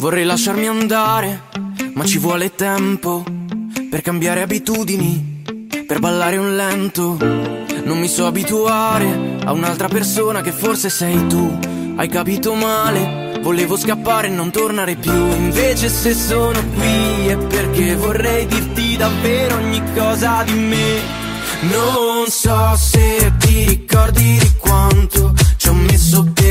[0.07, 1.49] Vorrei lasciarmi andare,
[1.95, 3.25] ma ci vuole tempo
[3.91, 5.43] per cambiare abitudini,
[5.85, 7.17] per ballare un lento.
[7.83, 11.59] Non mi so abituare a un'altra persona che forse sei tu.
[11.97, 15.11] Hai capito male, volevo scappare e non tornare più.
[15.11, 21.01] Invece se sono qui è perché vorrei dirti davvero ogni cosa di me.
[21.63, 26.46] Non so se ti ricordi di quanto ci ho messo per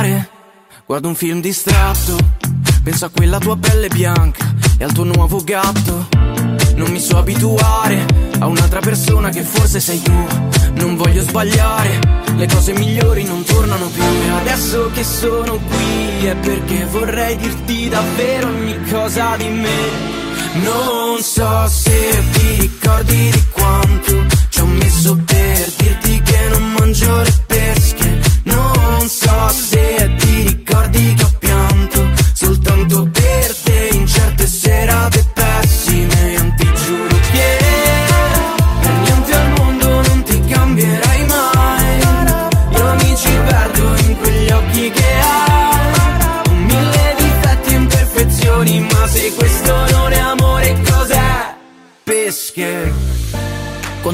[0.00, 0.30] da fare.
[0.86, 2.16] Guardo un film distratto.
[2.82, 6.08] Penso a quella tua pelle bianca e al tuo nuovo gatto.
[6.74, 8.06] Non mi so abituare
[8.38, 10.26] a un'altra persona che forse sei tu.
[10.74, 11.98] Non voglio sbagliare,
[12.36, 14.02] le cose migliori non tornano più.
[14.02, 20.18] E adesso che sono qui è perché vorrei dirti davvero ogni cosa di me.
[20.62, 27.22] Non so se ti ricordi di quanto ci ho messo per dirti che non mangio
[27.22, 28.20] le pesche.
[28.44, 29.69] Non so se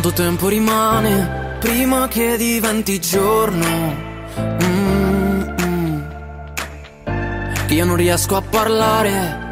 [0.07, 3.97] Quanto tempo rimane prima che diventi giorno?
[4.39, 6.07] Mm-mm.
[7.67, 9.49] Che io non riesco a parlare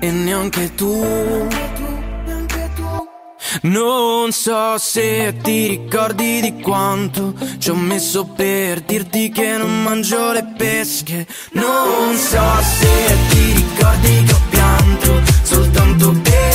[0.00, 1.46] e neanche tu.
[3.60, 10.32] Non so se ti ricordi di quanto ci ho messo per dirti che non mangio
[10.32, 11.26] le pesche.
[11.52, 16.47] Non so se ti ricordi che ho pianto soltanto per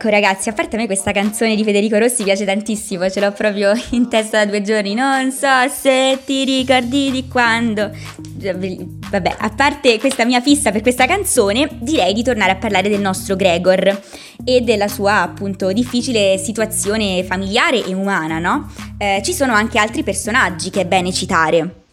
[0.00, 3.32] Ecco ragazzi, a parte a me questa canzone di Federico Rossi piace tantissimo, ce l'ho
[3.32, 7.90] proprio in testa da due giorni, non so se ti ricordi di quando...
[9.10, 13.00] Vabbè, a parte questa mia fissa per questa canzone, direi di tornare a parlare del
[13.00, 14.00] nostro Gregor
[14.44, 18.70] e della sua appunto difficile situazione familiare e umana, no?
[18.98, 21.86] Eh, ci sono anche altri personaggi che è bene citare.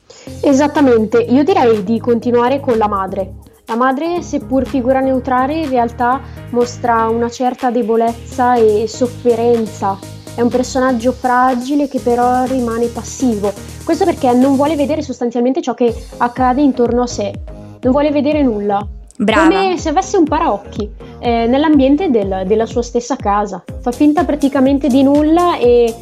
[0.43, 3.54] Esattamente, io direi di continuare con la madre.
[3.68, 9.97] La madre, seppur figura neutrale, in realtà mostra una certa debolezza e sofferenza.
[10.36, 13.51] È un personaggio fragile che però rimane passivo.
[13.84, 17.34] Questo perché non vuole vedere sostanzialmente ciò che accade intorno a sé.
[17.82, 18.86] Non vuole vedere nulla.
[19.18, 19.47] Brava.
[19.47, 20.88] Come se avesse un paraocchi
[21.20, 23.63] eh, nell'ambiente del- della sua stessa casa.
[23.82, 25.93] Fa finta praticamente di nulla e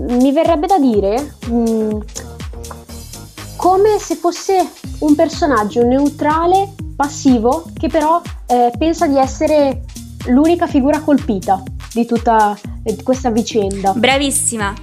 [0.00, 1.98] mi verrebbe da dire mm,
[3.56, 4.68] come se fosse
[5.00, 9.84] un personaggio neutrale, passivo, che però eh, pensa di essere
[10.26, 11.62] l'unica figura colpita
[11.94, 13.94] di tutta eh, questa vicenda.
[13.94, 14.74] Bravissima.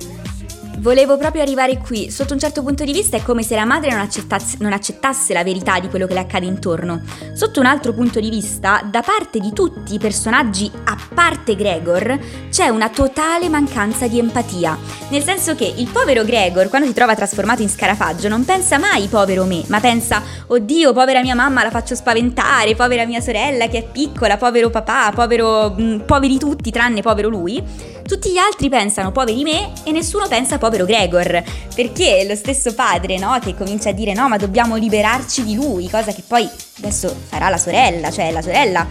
[0.79, 2.11] Volevo proprio arrivare qui.
[2.11, 5.33] Sotto un certo punto di vista è come se la madre non accettasse, non accettasse
[5.33, 7.01] la verità di quello che le accade intorno.
[7.33, 12.19] Sotto un altro punto di vista, da parte di tutti i personaggi, a parte Gregor,
[12.51, 14.77] c'è una totale mancanza di empatia.
[15.09, 19.07] Nel senso che il povero Gregor, quando si trova trasformato in scarafaggio, non pensa mai
[19.07, 23.79] povero me, ma pensa, oddio, povera mia mamma la faccio spaventare, povera mia sorella che
[23.79, 27.95] è piccola, povero papà, povero, mh, poveri tutti tranne povero lui.
[28.07, 31.43] Tutti gli altri pensano poveri me e nessuno pensa povero Gregor,
[31.75, 35.89] perché lo stesso padre, no, che comincia a dire no, ma dobbiamo liberarci di lui,
[35.89, 38.87] cosa che poi adesso farà la sorella, cioè la sorella.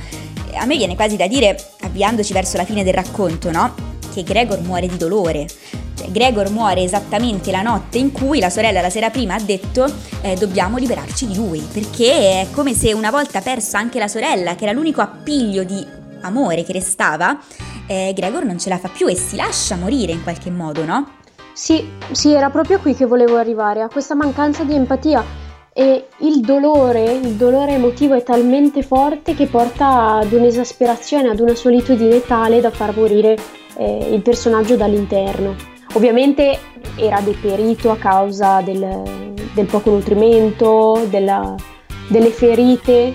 [0.57, 3.75] A me viene quasi da dire, avviandoci verso la fine del racconto, no,
[4.13, 5.47] che Gregor muore di dolore.
[5.97, 9.91] Cioè, Gregor muore esattamente la notte in cui la sorella la sera prima ha detto
[10.21, 14.55] eh, dobbiamo liberarci di lui, perché è come se una volta persa anche la sorella,
[14.57, 15.85] che era l'unico appiglio di
[16.21, 17.39] amore che restava,
[17.87, 21.09] eh, Gregor non ce la fa più e si lascia morire in qualche modo, no?
[21.53, 25.25] Sì, sì, era proprio qui che volevo arrivare, a questa mancanza di empatia
[25.73, 31.55] e il dolore, il dolore emotivo è talmente forte che porta ad un'esasperazione, ad una
[31.55, 33.37] solitudine tale da far morire
[33.77, 35.55] eh, il personaggio dall'interno.
[35.95, 36.59] Ovviamente
[36.97, 41.55] era deperito a causa del, del poco nutrimento, della,
[42.09, 43.15] delle ferite,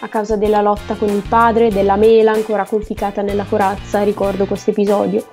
[0.00, 4.70] a causa della lotta con il padre, della mela ancora conficcata nella corazza, ricordo questo
[4.70, 5.24] episodio.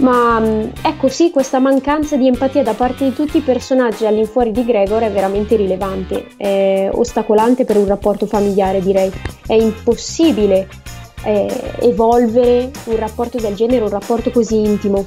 [0.00, 4.50] Ma mm, ecco sì, questa mancanza di empatia da parte di tutti i personaggi all'infuori
[4.50, 9.12] di Gregor è veramente rilevante, è ostacolante per un rapporto familiare direi.
[9.46, 10.68] È impossibile
[11.24, 15.06] eh, evolvere un rapporto del genere, un rapporto così intimo,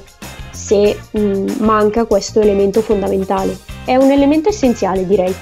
[0.52, 3.56] se mh, mm, manca questo elemento fondamentale.
[3.84, 5.34] È un elemento essenziale direi.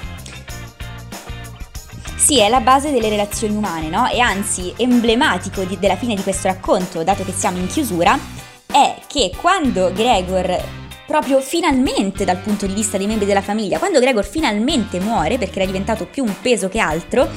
[2.23, 4.07] Sì, è la base delle relazioni umane, no?
[4.07, 8.17] E anzi, emblematico di, della fine di questo racconto, dato che siamo in chiusura,
[8.65, 10.57] è che quando Gregor
[11.05, 15.57] proprio finalmente dal punto di vista dei membri della famiglia, quando Gregor finalmente muore perché
[15.57, 17.29] era diventato più un peso che altro,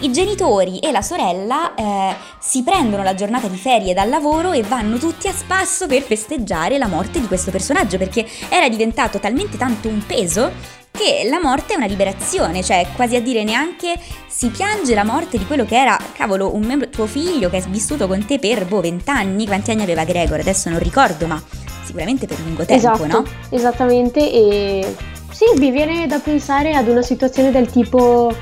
[0.00, 4.62] i genitori e la sorella eh, si prendono la giornata di ferie dal lavoro e
[4.62, 9.56] vanno tutti a spasso per festeggiare la morte di questo personaggio perché era diventato talmente
[9.56, 13.94] tanto un peso che la morte è una liberazione, cioè quasi a dire neanche
[14.26, 17.62] si piange la morte di quello che era, cavolo, un membro, tuo figlio che è
[17.68, 21.40] vissuto con te per boh, vent'anni, quanti anni aveva Gregor, adesso non ricordo, ma
[21.84, 23.24] sicuramente per lungo tempo, esatto, no?
[23.50, 24.96] Esattamente, e
[25.30, 28.34] sì, mi viene da pensare ad una situazione del tipo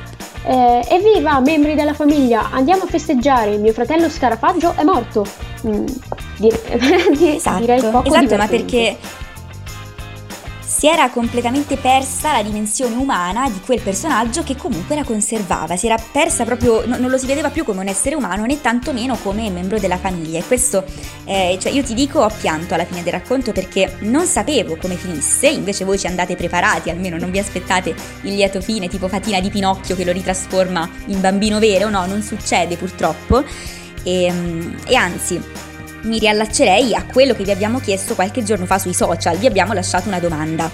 [0.47, 5.26] eh, evviva, membri della famiglia, andiamo a festeggiare, mio fratello Scarafaggio è morto.
[5.66, 5.84] Mm,
[6.38, 6.61] dire,
[7.34, 8.97] esatto, direi poco esatto, ma perché
[10.77, 15.87] si era completamente persa la dimensione umana di quel personaggio che comunque la conservava, si
[15.87, 19.16] era persa proprio, no, non lo si vedeva più come un essere umano né tantomeno
[19.22, 20.39] come membro della famiglia.
[20.39, 20.85] E questo,
[21.24, 24.97] eh, cioè io ti dico ho pianto alla fine del racconto perché non sapevo come
[24.97, 29.41] finisse, invece voi ci andate preparati, almeno non vi aspettate il lieto fine tipo Fatina
[29.41, 33.43] di Pinocchio che lo ritrasforma in bambino vero, no, non succede purtroppo.
[34.03, 35.43] E, ehm, e anzi
[36.07, 39.72] mi riallaccerei a quello che vi abbiamo chiesto qualche giorno fa sui social, vi abbiamo
[39.72, 40.70] lasciato una domanda.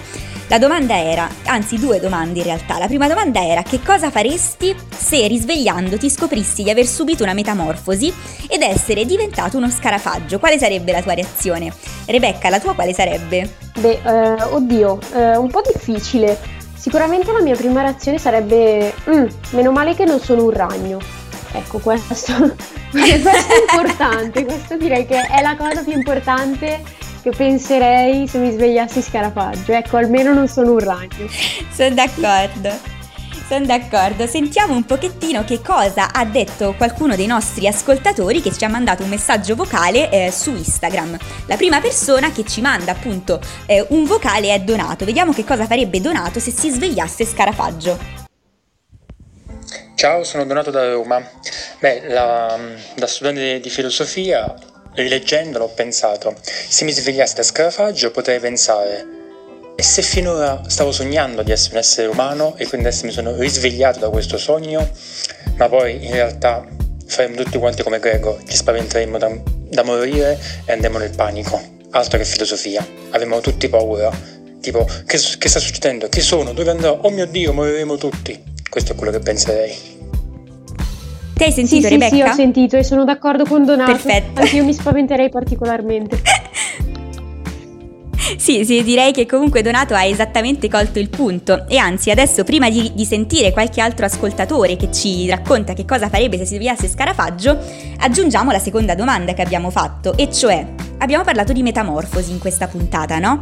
[0.47, 2.77] La domanda era, anzi due domande in realtà.
[2.77, 8.13] La prima domanda era che cosa faresti se risvegliandoti scoprissi di aver subito una metamorfosi
[8.47, 10.39] ed essere diventato uno scarafaggio?
[10.39, 11.73] Quale sarebbe la tua reazione?
[12.05, 13.55] Rebecca, la tua quale sarebbe?
[13.79, 16.37] Beh, eh, oddio, eh, un po' difficile.
[16.75, 21.22] Sicuramente la mia prima reazione sarebbe, mm, meno male che non sono un ragno.
[21.53, 22.13] Ecco, questo,
[22.91, 26.81] questo è importante, questo direi che è la cosa più importante
[27.21, 29.71] che penserei se mi svegliassi scarafaggio.
[29.71, 31.29] Ecco, almeno non sono un ragno.
[31.71, 32.91] Sono d'accordo.
[33.47, 38.63] Sono d'accordo, sentiamo un pochettino che cosa ha detto qualcuno dei nostri ascoltatori che ci
[38.63, 41.17] ha mandato un messaggio vocale eh, su Instagram.
[41.47, 45.03] La prima persona che ci manda appunto eh, un vocale è Donato.
[45.03, 48.22] Vediamo che cosa farebbe Donato se si svegliasse Scarafaggio.
[49.95, 51.21] Ciao, sono Donato da Roma.
[51.79, 52.59] Beh, la,
[52.95, 54.53] da studente di filosofia,
[54.95, 59.05] rileggendolo, ho pensato, se mi svegliassi da scarafaggio potrei pensare,
[59.75, 63.35] e se finora stavo sognando di essere un essere umano e quindi adesso mi sono
[63.35, 64.87] risvegliato da questo sogno,
[65.55, 66.65] ma poi in realtà
[67.05, 71.61] faremo tutti quanti come Grego, ci spaventeremo da, da morire e andremo nel panico.
[71.91, 74.11] Altro che filosofia, avremo tutti paura.
[74.61, 76.07] Tipo, che, che sta succedendo?
[76.09, 76.53] Chi sono?
[76.53, 76.97] Dove andrò?
[77.01, 78.51] Oh mio Dio, moriremo tutti.
[78.73, 79.71] Questo è quello che penserei.
[81.35, 82.15] Ti hai sentito, sì, Rebecca?
[82.15, 83.91] Sì, sì, ho sentito e sono d'accordo con Donato.
[83.91, 84.41] Perfetto.
[84.41, 86.19] Anche io mi spaventerei particolarmente.
[88.37, 92.69] Sì, sì, direi che comunque Donato ha esattamente colto il punto e anzi adesso prima
[92.69, 96.87] di, di, sentire qualche altro ascoltatore che ci racconta che cosa farebbe se si svegliasse
[96.87, 97.57] Scarafaggio,
[97.99, 100.65] aggiungiamo la seconda domanda che abbiamo fatto e cioè
[100.99, 103.41] abbiamo parlato di metamorfosi in questa puntata, no?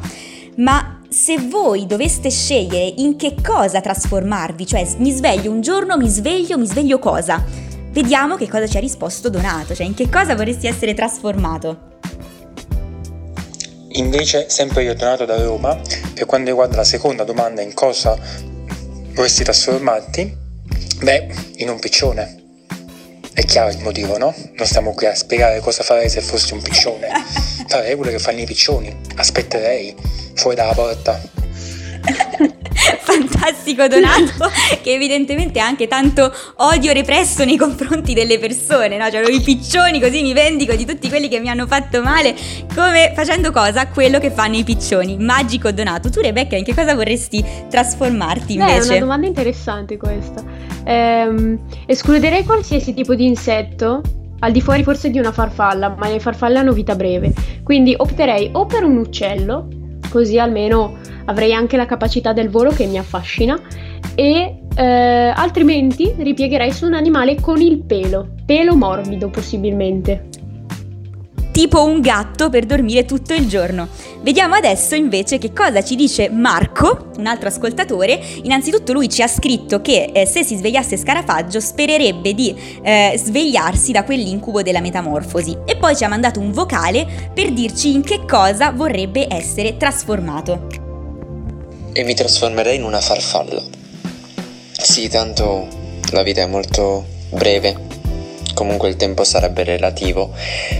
[0.57, 6.07] Ma se voi doveste scegliere in che cosa trasformarvi, cioè mi sveglio un giorno, mi
[6.07, 7.43] sveglio, mi sveglio cosa?
[7.91, 11.89] Vediamo che cosa ci ha risposto Donato, cioè in che cosa vorresti essere trasformato.
[13.89, 15.77] Invece, sempre io Donato da Roma,
[16.13, 18.17] per quanto riguarda la seconda domanda in cosa
[19.13, 20.37] vorresti trasformarti,
[21.03, 22.40] beh, in un piccione.
[23.33, 24.35] È chiaro il motivo, no?
[24.53, 27.07] Non stiamo qui a spiegare cosa farei se fossi un piccione.
[27.67, 28.93] Farei quello che fanno i piccioni.
[29.15, 29.95] Aspetterei
[30.35, 31.19] fuori dalla porta
[33.01, 34.49] fantastico Donato
[34.81, 39.09] che evidentemente ha anche tanto odio represso nei confronti delle persone, no?
[39.09, 42.35] Cioè i piccioni così mi vendico di tutti quelli che mi hanno fatto male,
[42.73, 43.87] come facendo cosa?
[43.87, 45.17] Quello che fanno i piccioni.
[45.17, 46.09] Magico Donato.
[46.09, 48.79] Tu Rebecca in che cosa vorresti trasformarti invece?
[48.79, 50.43] Beh, è una domanda interessante questa.
[50.83, 54.01] Ehm, escluderei qualsiasi tipo di insetto
[54.39, 57.31] al di fuori forse di una farfalla, ma le farfalle hanno vita breve.
[57.63, 59.67] Quindi opterei o per un uccello,
[60.09, 60.97] così almeno
[61.31, 63.59] avrei anche la capacità del volo che mi affascina
[64.15, 70.27] e eh, altrimenti ripiegherei su un animale con il pelo, pelo morbido possibilmente.
[71.51, 73.89] Tipo un gatto per dormire tutto il giorno.
[74.21, 78.19] Vediamo adesso invece che cosa ci dice Marco, un altro ascoltatore.
[78.43, 83.91] Innanzitutto lui ci ha scritto che eh, se si svegliasse Scarafaggio spererebbe di eh, svegliarsi
[83.91, 88.21] da quell'incubo della metamorfosi e poi ci ha mandato un vocale per dirci in che
[88.25, 90.80] cosa vorrebbe essere trasformato.
[91.93, 93.61] E mi trasformerei in una farfalla.
[94.71, 95.67] Sì, tanto
[96.11, 97.91] la vita è molto breve
[98.53, 100.31] comunque il tempo sarebbe relativo,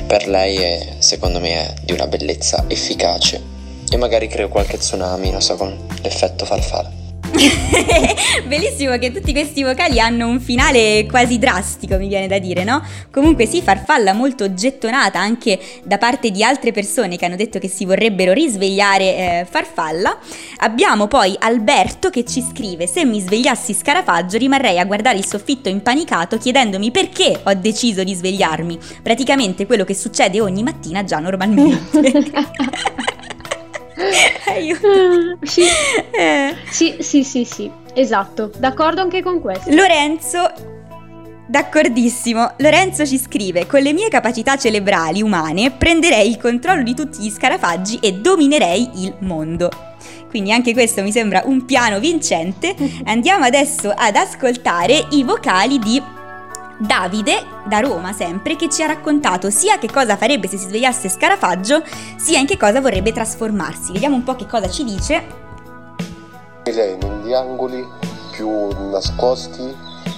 [0.06, 3.42] per lei è, secondo me è di una bellezza efficace
[3.90, 7.01] e magari creo qualche tsunami, non so, con l'effetto farfalla.
[8.48, 12.84] Bellissimo che tutti questi vocali hanno un finale quasi drastico, mi viene da dire, no?
[13.10, 17.68] Comunque sì, farfalla molto gettonata anche da parte di altre persone che hanno detto che
[17.68, 20.18] si vorrebbero risvegliare eh, farfalla.
[20.58, 25.70] Abbiamo poi Alberto che ci scrive: Se mi svegliassi scarafaggio rimarrei a guardare il soffitto
[25.70, 28.78] impanicato chiedendomi perché ho deciso di svegliarmi.
[29.02, 31.80] Praticamente quello che succede ogni mattina già normalmente.
[34.48, 34.88] Aiuto.
[34.88, 35.64] Uh, sì.
[36.12, 36.56] Eh.
[36.70, 38.52] sì, sì, sì, sì, esatto.
[38.58, 39.74] D'accordo anche con questo.
[39.74, 40.70] Lorenzo
[41.52, 47.22] D'accordissimo, Lorenzo ci scrive: Con le mie capacità cerebrali umane prenderei il controllo di tutti
[47.22, 49.70] gli scarafaggi e dominerei il mondo.
[50.30, 52.74] Quindi anche questo mi sembra un piano vincente.
[53.04, 56.02] Andiamo adesso ad ascoltare i vocali di
[56.82, 61.10] Davide, da Roma sempre, che ci ha raccontato sia che cosa farebbe se si svegliasse
[61.10, 61.84] Scarafaggio,
[62.18, 63.92] sia in che cosa vorrebbe trasformarsi.
[63.92, 65.24] Vediamo un po' che cosa ci dice.
[66.64, 67.88] Lei negli angoli
[68.32, 68.50] più
[68.90, 69.76] nascosti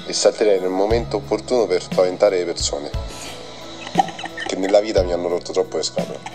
[0.07, 2.89] e salterei nel momento opportuno per spaventare le persone
[4.53, 6.19] che nella vita mi hanno rotto troppo le scatole.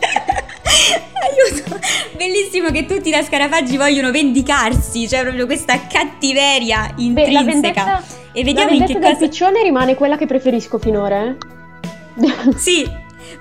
[1.21, 1.79] Aiuto!
[2.17, 7.43] Bellissimo che tutti da scarafaggi vogliono vendicarsi, c'è cioè proprio questa cattiveria intrinseca.
[7.43, 8.03] Beh, vendetta
[8.33, 9.11] e vediamo in che cosa...
[9.11, 11.37] La piccione rimane quella che preferisco finora, eh?
[12.57, 12.89] sì,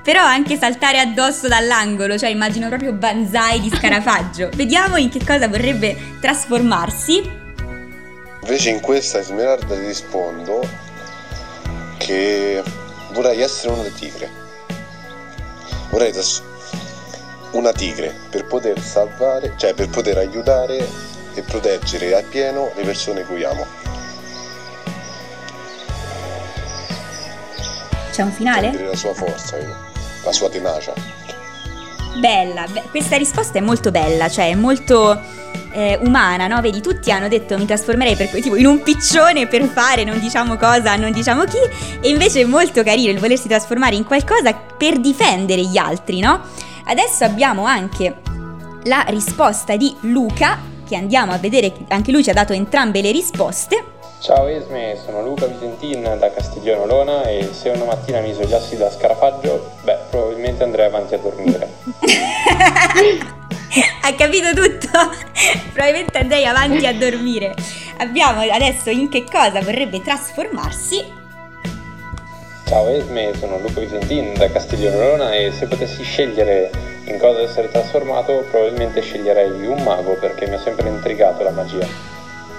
[0.01, 4.49] però anche saltare addosso dall'angolo, cioè immagino proprio banzai di scarafaggio.
[4.55, 7.45] vediamo in che cosa vorrebbe trasformarsi.
[8.41, 10.67] Invece in questa Esmeralda ti rispondo
[11.97, 12.63] che
[13.11, 14.45] vorrei essere una tigre.
[15.97, 16.45] Vorrei essere
[17.53, 20.87] una tigre per poter salvare, cioè per poter aiutare
[21.33, 23.65] e proteggere appieno le persone che amo.
[28.11, 28.79] C'è un finale?
[28.79, 29.57] La sua forza,
[30.23, 30.93] la sua tenacia.
[32.19, 35.19] Bella, be- questa risposta è molto bella, cioè è molto
[35.77, 36.59] eh, umana, no?
[36.59, 40.57] Vedi, tutti hanno detto mi trasformerei per, tipo, in un piccione per fare non diciamo
[40.57, 41.59] cosa, non diciamo chi,
[42.01, 46.41] e invece è molto carino il volersi trasformare in qualcosa per difendere gli altri, no?
[46.85, 48.15] Adesso abbiamo anche
[48.85, 50.57] la risposta di Luca,
[50.87, 53.83] che andiamo a vedere, anche lui ci ha dato entrambe le risposte.
[54.19, 58.89] Ciao Esme, sono Luca Visentin da Castiglione Olona e se una mattina mi svegliassi da
[58.89, 61.69] scarafaggio, beh, probabilmente andrei avanti a dormire.
[64.01, 64.89] ha capito tutto?
[65.73, 67.53] probabilmente andrei avanti a dormire.
[67.97, 71.15] Abbiamo adesso in che cosa vorrebbe trasformarsi.
[72.65, 76.69] Ciao Esme, sono Luca Visentin da Castiglione Olona e se potessi scegliere
[77.05, 82.16] in cosa essere trasformato, probabilmente sceglierei un mago perché mi ha sempre intrigato la magia.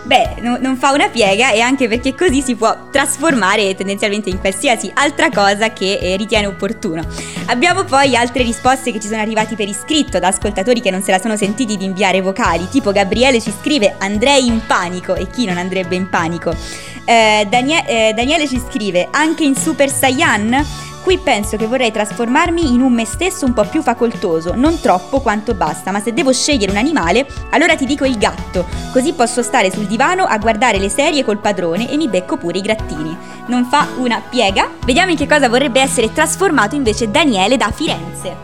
[0.09, 4.39] Beh, no, non fa una piega e anche perché così si può trasformare tendenzialmente in
[4.39, 7.07] qualsiasi altra cosa che eh, ritiene opportuno.
[7.49, 11.11] Abbiamo poi altre risposte che ci sono arrivate per iscritto da ascoltatori che non se
[11.11, 15.45] la sono sentiti di inviare vocali, tipo Gabriele ci scrive andrei in panico e chi
[15.45, 16.57] non andrebbe in panico?
[17.05, 20.65] Eh, Danie- eh, Daniele ci scrive anche in Super Saiyan?
[21.03, 25.21] Qui penso che vorrei trasformarmi in un me stesso un po' più facoltoso, non troppo
[25.21, 29.43] quanto basta, ma se devo scegliere un animale, allora ti dico il gatto, così posso
[29.43, 33.17] stare sul divano a guardare le serie col padrone e mi becco pure i grattini.
[33.47, 34.71] Non fa una piega?
[34.85, 38.37] Vediamo in che cosa vorrebbe essere trasformato invece Daniele da Firenze.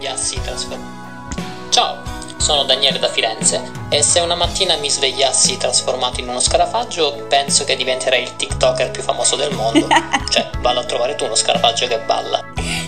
[0.00, 0.84] Yeah, trasforma.
[1.70, 2.11] Ciao,
[2.42, 7.62] sono Daniele da Firenze e se una mattina mi svegliassi trasformato in uno scarafaggio, penso
[7.62, 9.86] che diventerei il TikToker più famoso del mondo.
[10.28, 12.44] cioè, vado a trovare tu uno scarafaggio che balla.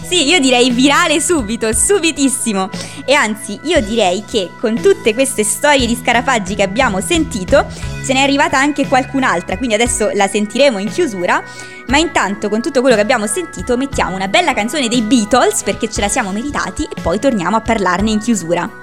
[0.08, 2.68] Sì, io direi virale subito, subitissimo.
[3.04, 7.64] E anzi, io direi che con tutte queste storie di scarafaggi che abbiamo sentito,
[8.04, 11.40] ce n'è arrivata anche qualcun'altra, quindi adesso la sentiremo in chiusura.
[11.86, 15.88] Ma intanto, con tutto quello che abbiamo sentito, mettiamo una bella canzone dei Beatles perché
[15.88, 18.82] ce la siamo meritati e poi torniamo a parlarne in chiusura.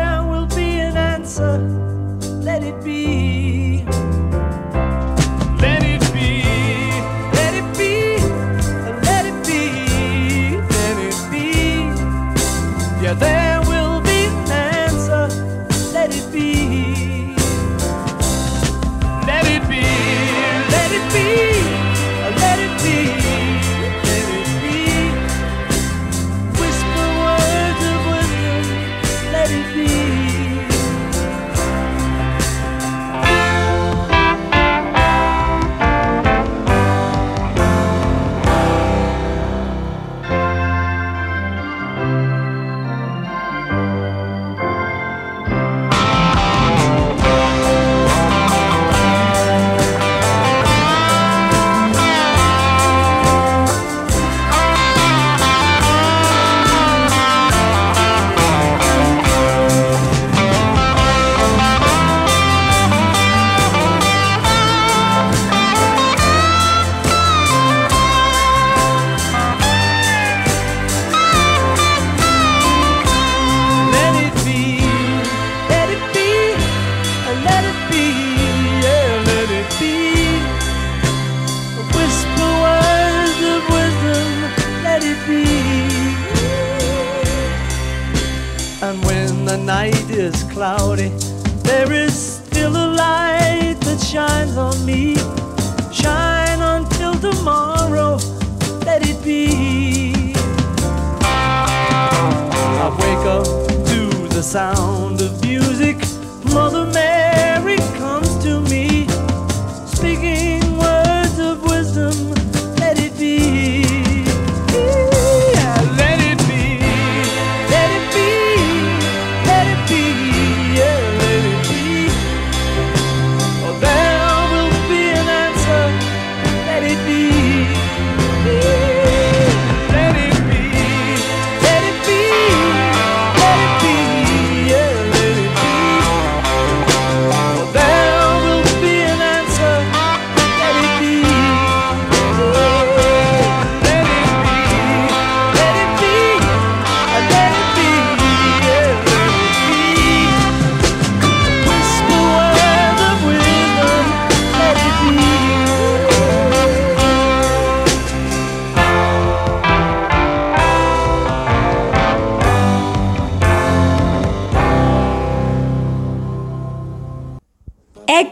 [1.31, 1.59] answer,
[2.43, 3.60] let it be.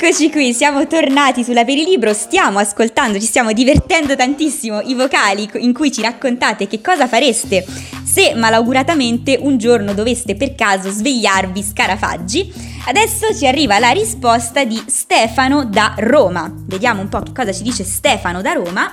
[0.10, 5.72] Eccoci qui, siamo tornati sulla Perilibro, stiamo ascoltando, ci stiamo divertendo tantissimo i vocali in
[5.72, 7.64] cui ci raccontate che cosa fareste
[8.04, 12.52] se malauguratamente un giorno doveste per caso svegliarvi scarafaggi.
[12.88, 16.52] Adesso ci arriva la risposta di Stefano da Roma.
[16.56, 18.92] Vediamo un po' che cosa ci dice Stefano da Roma.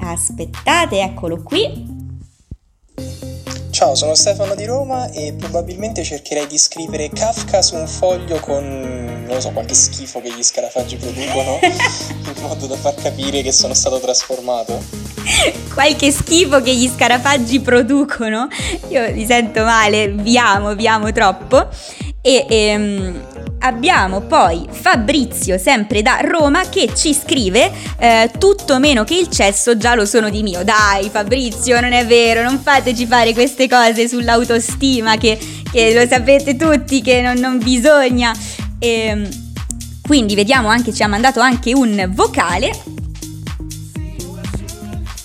[0.00, 1.91] Aspettate, eccolo qui.
[3.82, 8.62] Ciao, sono Stefano di Roma e probabilmente cercherei di scrivere Kafka su un foglio con,
[8.64, 13.50] non lo so, qualche schifo che gli scarafaggi producono, in modo da far capire che
[13.50, 14.80] sono stato trasformato.
[15.74, 18.46] qualche schifo che gli scarafaggi producono.
[18.90, 21.66] Io mi sento male, vi amo, vi amo troppo.
[22.20, 23.31] E ehm,
[23.62, 29.76] abbiamo poi Fabrizio, sempre da Roma, che ci scrive eh, tutto meno che il cesso
[29.76, 30.62] già lo sono di mio.
[30.62, 35.38] Dai Fabrizio, non è vero, non fateci fare queste cose sull'autostima che,
[35.70, 38.32] che lo sapete tutti che non, non bisogna.
[38.78, 39.28] Ehm,
[40.02, 42.70] quindi vediamo anche, ci ha mandato anche un vocale.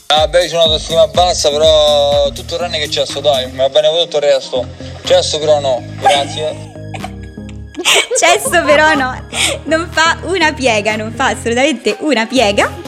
[0.08, 4.18] Vabbè, io sono autostima bassa, però tutto tranne che cesso, dai, mi va bene tutto
[4.18, 4.66] il resto.
[5.04, 6.77] Cesso però no, grazie.
[8.20, 9.28] Cesso però no,
[9.66, 12.86] non fa una piega, non fa assolutamente una piega.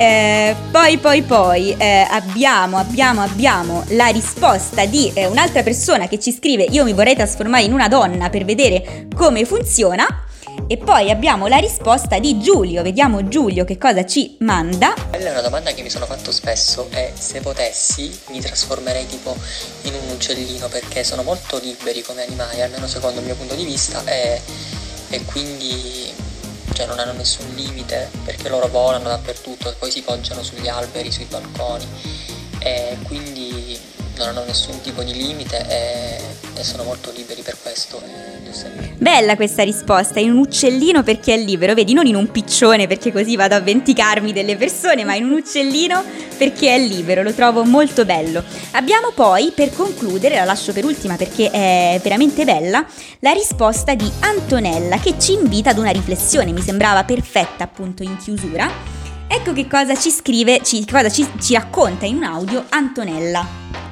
[0.00, 6.20] Eh, poi, poi, poi eh, abbiamo, abbiamo, abbiamo la risposta di eh, un'altra persona che
[6.20, 10.06] ci scrive: Io mi vorrei trasformare in una donna per vedere come funziona.
[10.70, 14.92] E poi abbiamo la risposta di Giulio, vediamo Giulio che cosa ci manda.
[15.08, 19.34] Quella è una domanda che mi sono fatto spesso e se potessi mi trasformerei tipo
[19.84, 23.64] in un uccellino perché sono molto liberi come animali, almeno secondo il mio punto di
[23.64, 24.42] vista e,
[25.08, 26.12] e quindi
[26.74, 31.10] cioè, non hanno nessun limite perché loro volano dappertutto e poi si poggiano sugli alberi,
[31.10, 31.86] sui balconi
[32.58, 33.80] e quindi
[34.18, 36.20] non hanno nessun tipo di limite e,
[36.54, 38.02] e sono molto liberi per questo.
[38.98, 43.12] Bella questa risposta, in un uccellino perché è libero, vedi, non in un piccione perché
[43.12, 46.02] così vado a venticarmi delle persone, ma in un uccellino
[46.36, 48.42] perché è libero, lo trovo molto bello.
[48.72, 52.84] Abbiamo poi, per concludere, la lascio per ultima perché è veramente bella,
[53.20, 58.16] la risposta di Antonella che ci invita ad una riflessione, mi sembrava perfetta appunto in
[58.16, 58.68] chiusura.
[59.28, 63.87] Ecco che cosa ci scrive, ci, cosa ci, ci racconta in un audio Antonella.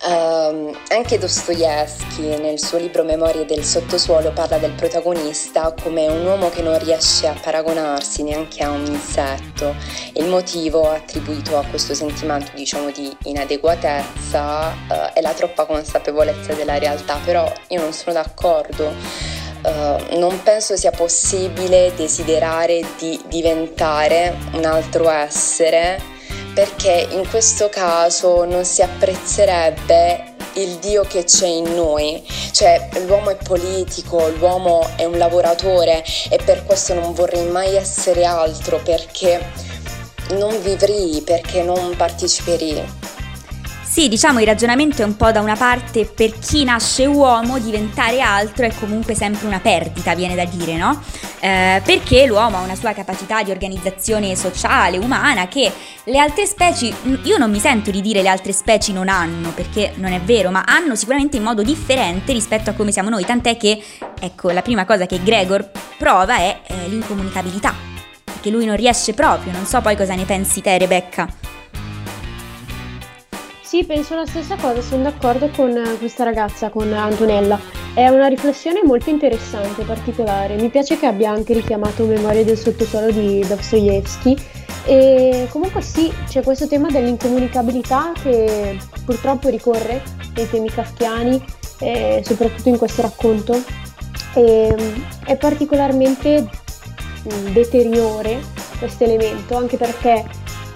[0.00, 6.50] Uh, anche Dostoevsky nel suo libro Memorie del sottosuolo parla del protagonista come un uomo
[6.50, 9.74] che non riesce a paragonarsi neanche a un insetto.
[10.12, 16.78] Il motivo attribuito a questo sentimento diciamo di inadeguatezza uh, è la troppa consapevolezza della
[16.78, 18.94] realtà, però io non sono d'accordo.
[19.64, 26.16] Uh, non penso sia possibile desiderare di diventare un altro essere
[26.58, 33.30] perché in questo caso non si apprezzerebbe il Dio che c'è in noi, cioè l'uomo
[33.30, 39.40] è politico, l'uomo è un lavoratore e per questo non vorrei mai essere altro perché
[40.30, 43.07] non vivrei, perché non parteciperei.
[43.98, 48.20] Sì, diciamo il ragionamento è un po' da una parte per chi nasce uomo diventare
[48.20, 51.02] altro è comunque sempre una perdita, viene da dire, no?
[51.40, 55.72] Eh, perché l'uomo ha una sua capacità di organizzazione sociale, umana, che
[56.04, 56.94] le altre specie,
[57.24, 60.52] io non mi sento di dire le altre specie non hanno, perché non è vero,
[60.52, 63.82] ma hanno sicuramente in modo differente rispetto a come siamo noi, tant'è che,
[64.20, 67.74] ecco, la prima cosa che Gregor prova è eh, l'incomunicabilità,
[68.22, 71.56] perché lui non riesce proprio, non so poi cosa ne pensi te Rebecca.
[73.68, 77.60] Sì, penso la stessa cosa, sono d'accordo con questa ragazza, con Antonella.
[77.92, 80.56] È una riflessione molto interessante, particolare.
[80.56, 84.34] Mi piace che abbia anche richiamato Memorie del sottosuolo di Dostoevsky.
[84.86, 90.02] E comunque sì, c'è questo tema dell'incomunicabilità che purtroppo ricorre
[90.34, 91.44] nei temi kafkiani,
[91.80, 93.62] eh, soprattutto in questo racconto.
[94.32, 94.74] E,
[95.26, 98.40] è particolarmente mm, deteriore
[98.78, 100.24] questo elemento, anche perché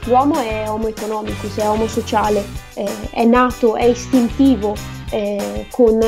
[0.07, 2.44] L'uomo è homo economicus, è homo sociale,
[2.74, 4.74] eh, è nato, è istintivo
[5.11, 6.00] eh, con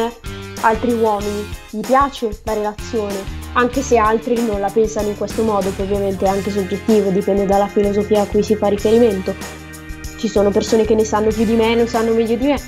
[0.63, 3.15] altri uomini, gli piace la relazione,
[3.53, 7.47] anche se altri non la pensano in questo modo, che ovviamente è anche soggettivo, dipende
[7.47, 9.35] dalla filosofia a cui si fa riferimento.
[10.17, 12.59] Ci sono persone che ne sanno più di me, lo sanno meglio di me,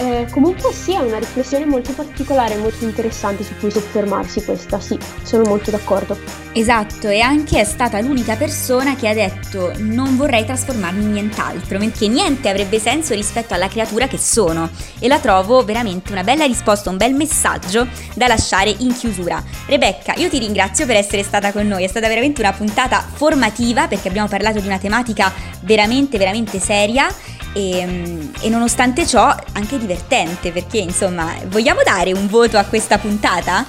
[0.00, 4.98] eh, comunque sì, è una riflessione molto particolare, molto interessante su cui soffermarsi questa, sì,
[5.22, 6.16] sono molto d'accordo.
[6.52, 11.78] Esatto, e anche è stata l'unica persona che ha detto non vorrei trasformarmi in nient'altro,
[11.78, 14.70] perché niente avrebbe senso rispetto alla creatura che sono.
[14.98, 19.42] E la trovo veramente una bella risposta, un bel messaggio da lasciare in chiusura.
[19.66, 23.86] Rebecca, io ti ringrazio per essere stata con noi, è stata veramente una puntata formativa
[23.86, 25.30] perché abbiamo parlato di una tematica
[25.60, 27.06] veramente, veramente seria
[27.52, 33.66] e, e, nonostante ciò anche divertente perché insomma vogliamo dare un voto a questa puntata?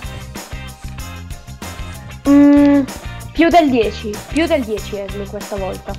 [2.29, 2.83] Mm,
[3.31, 5.93] più del 10, più del 10 Esme questa volta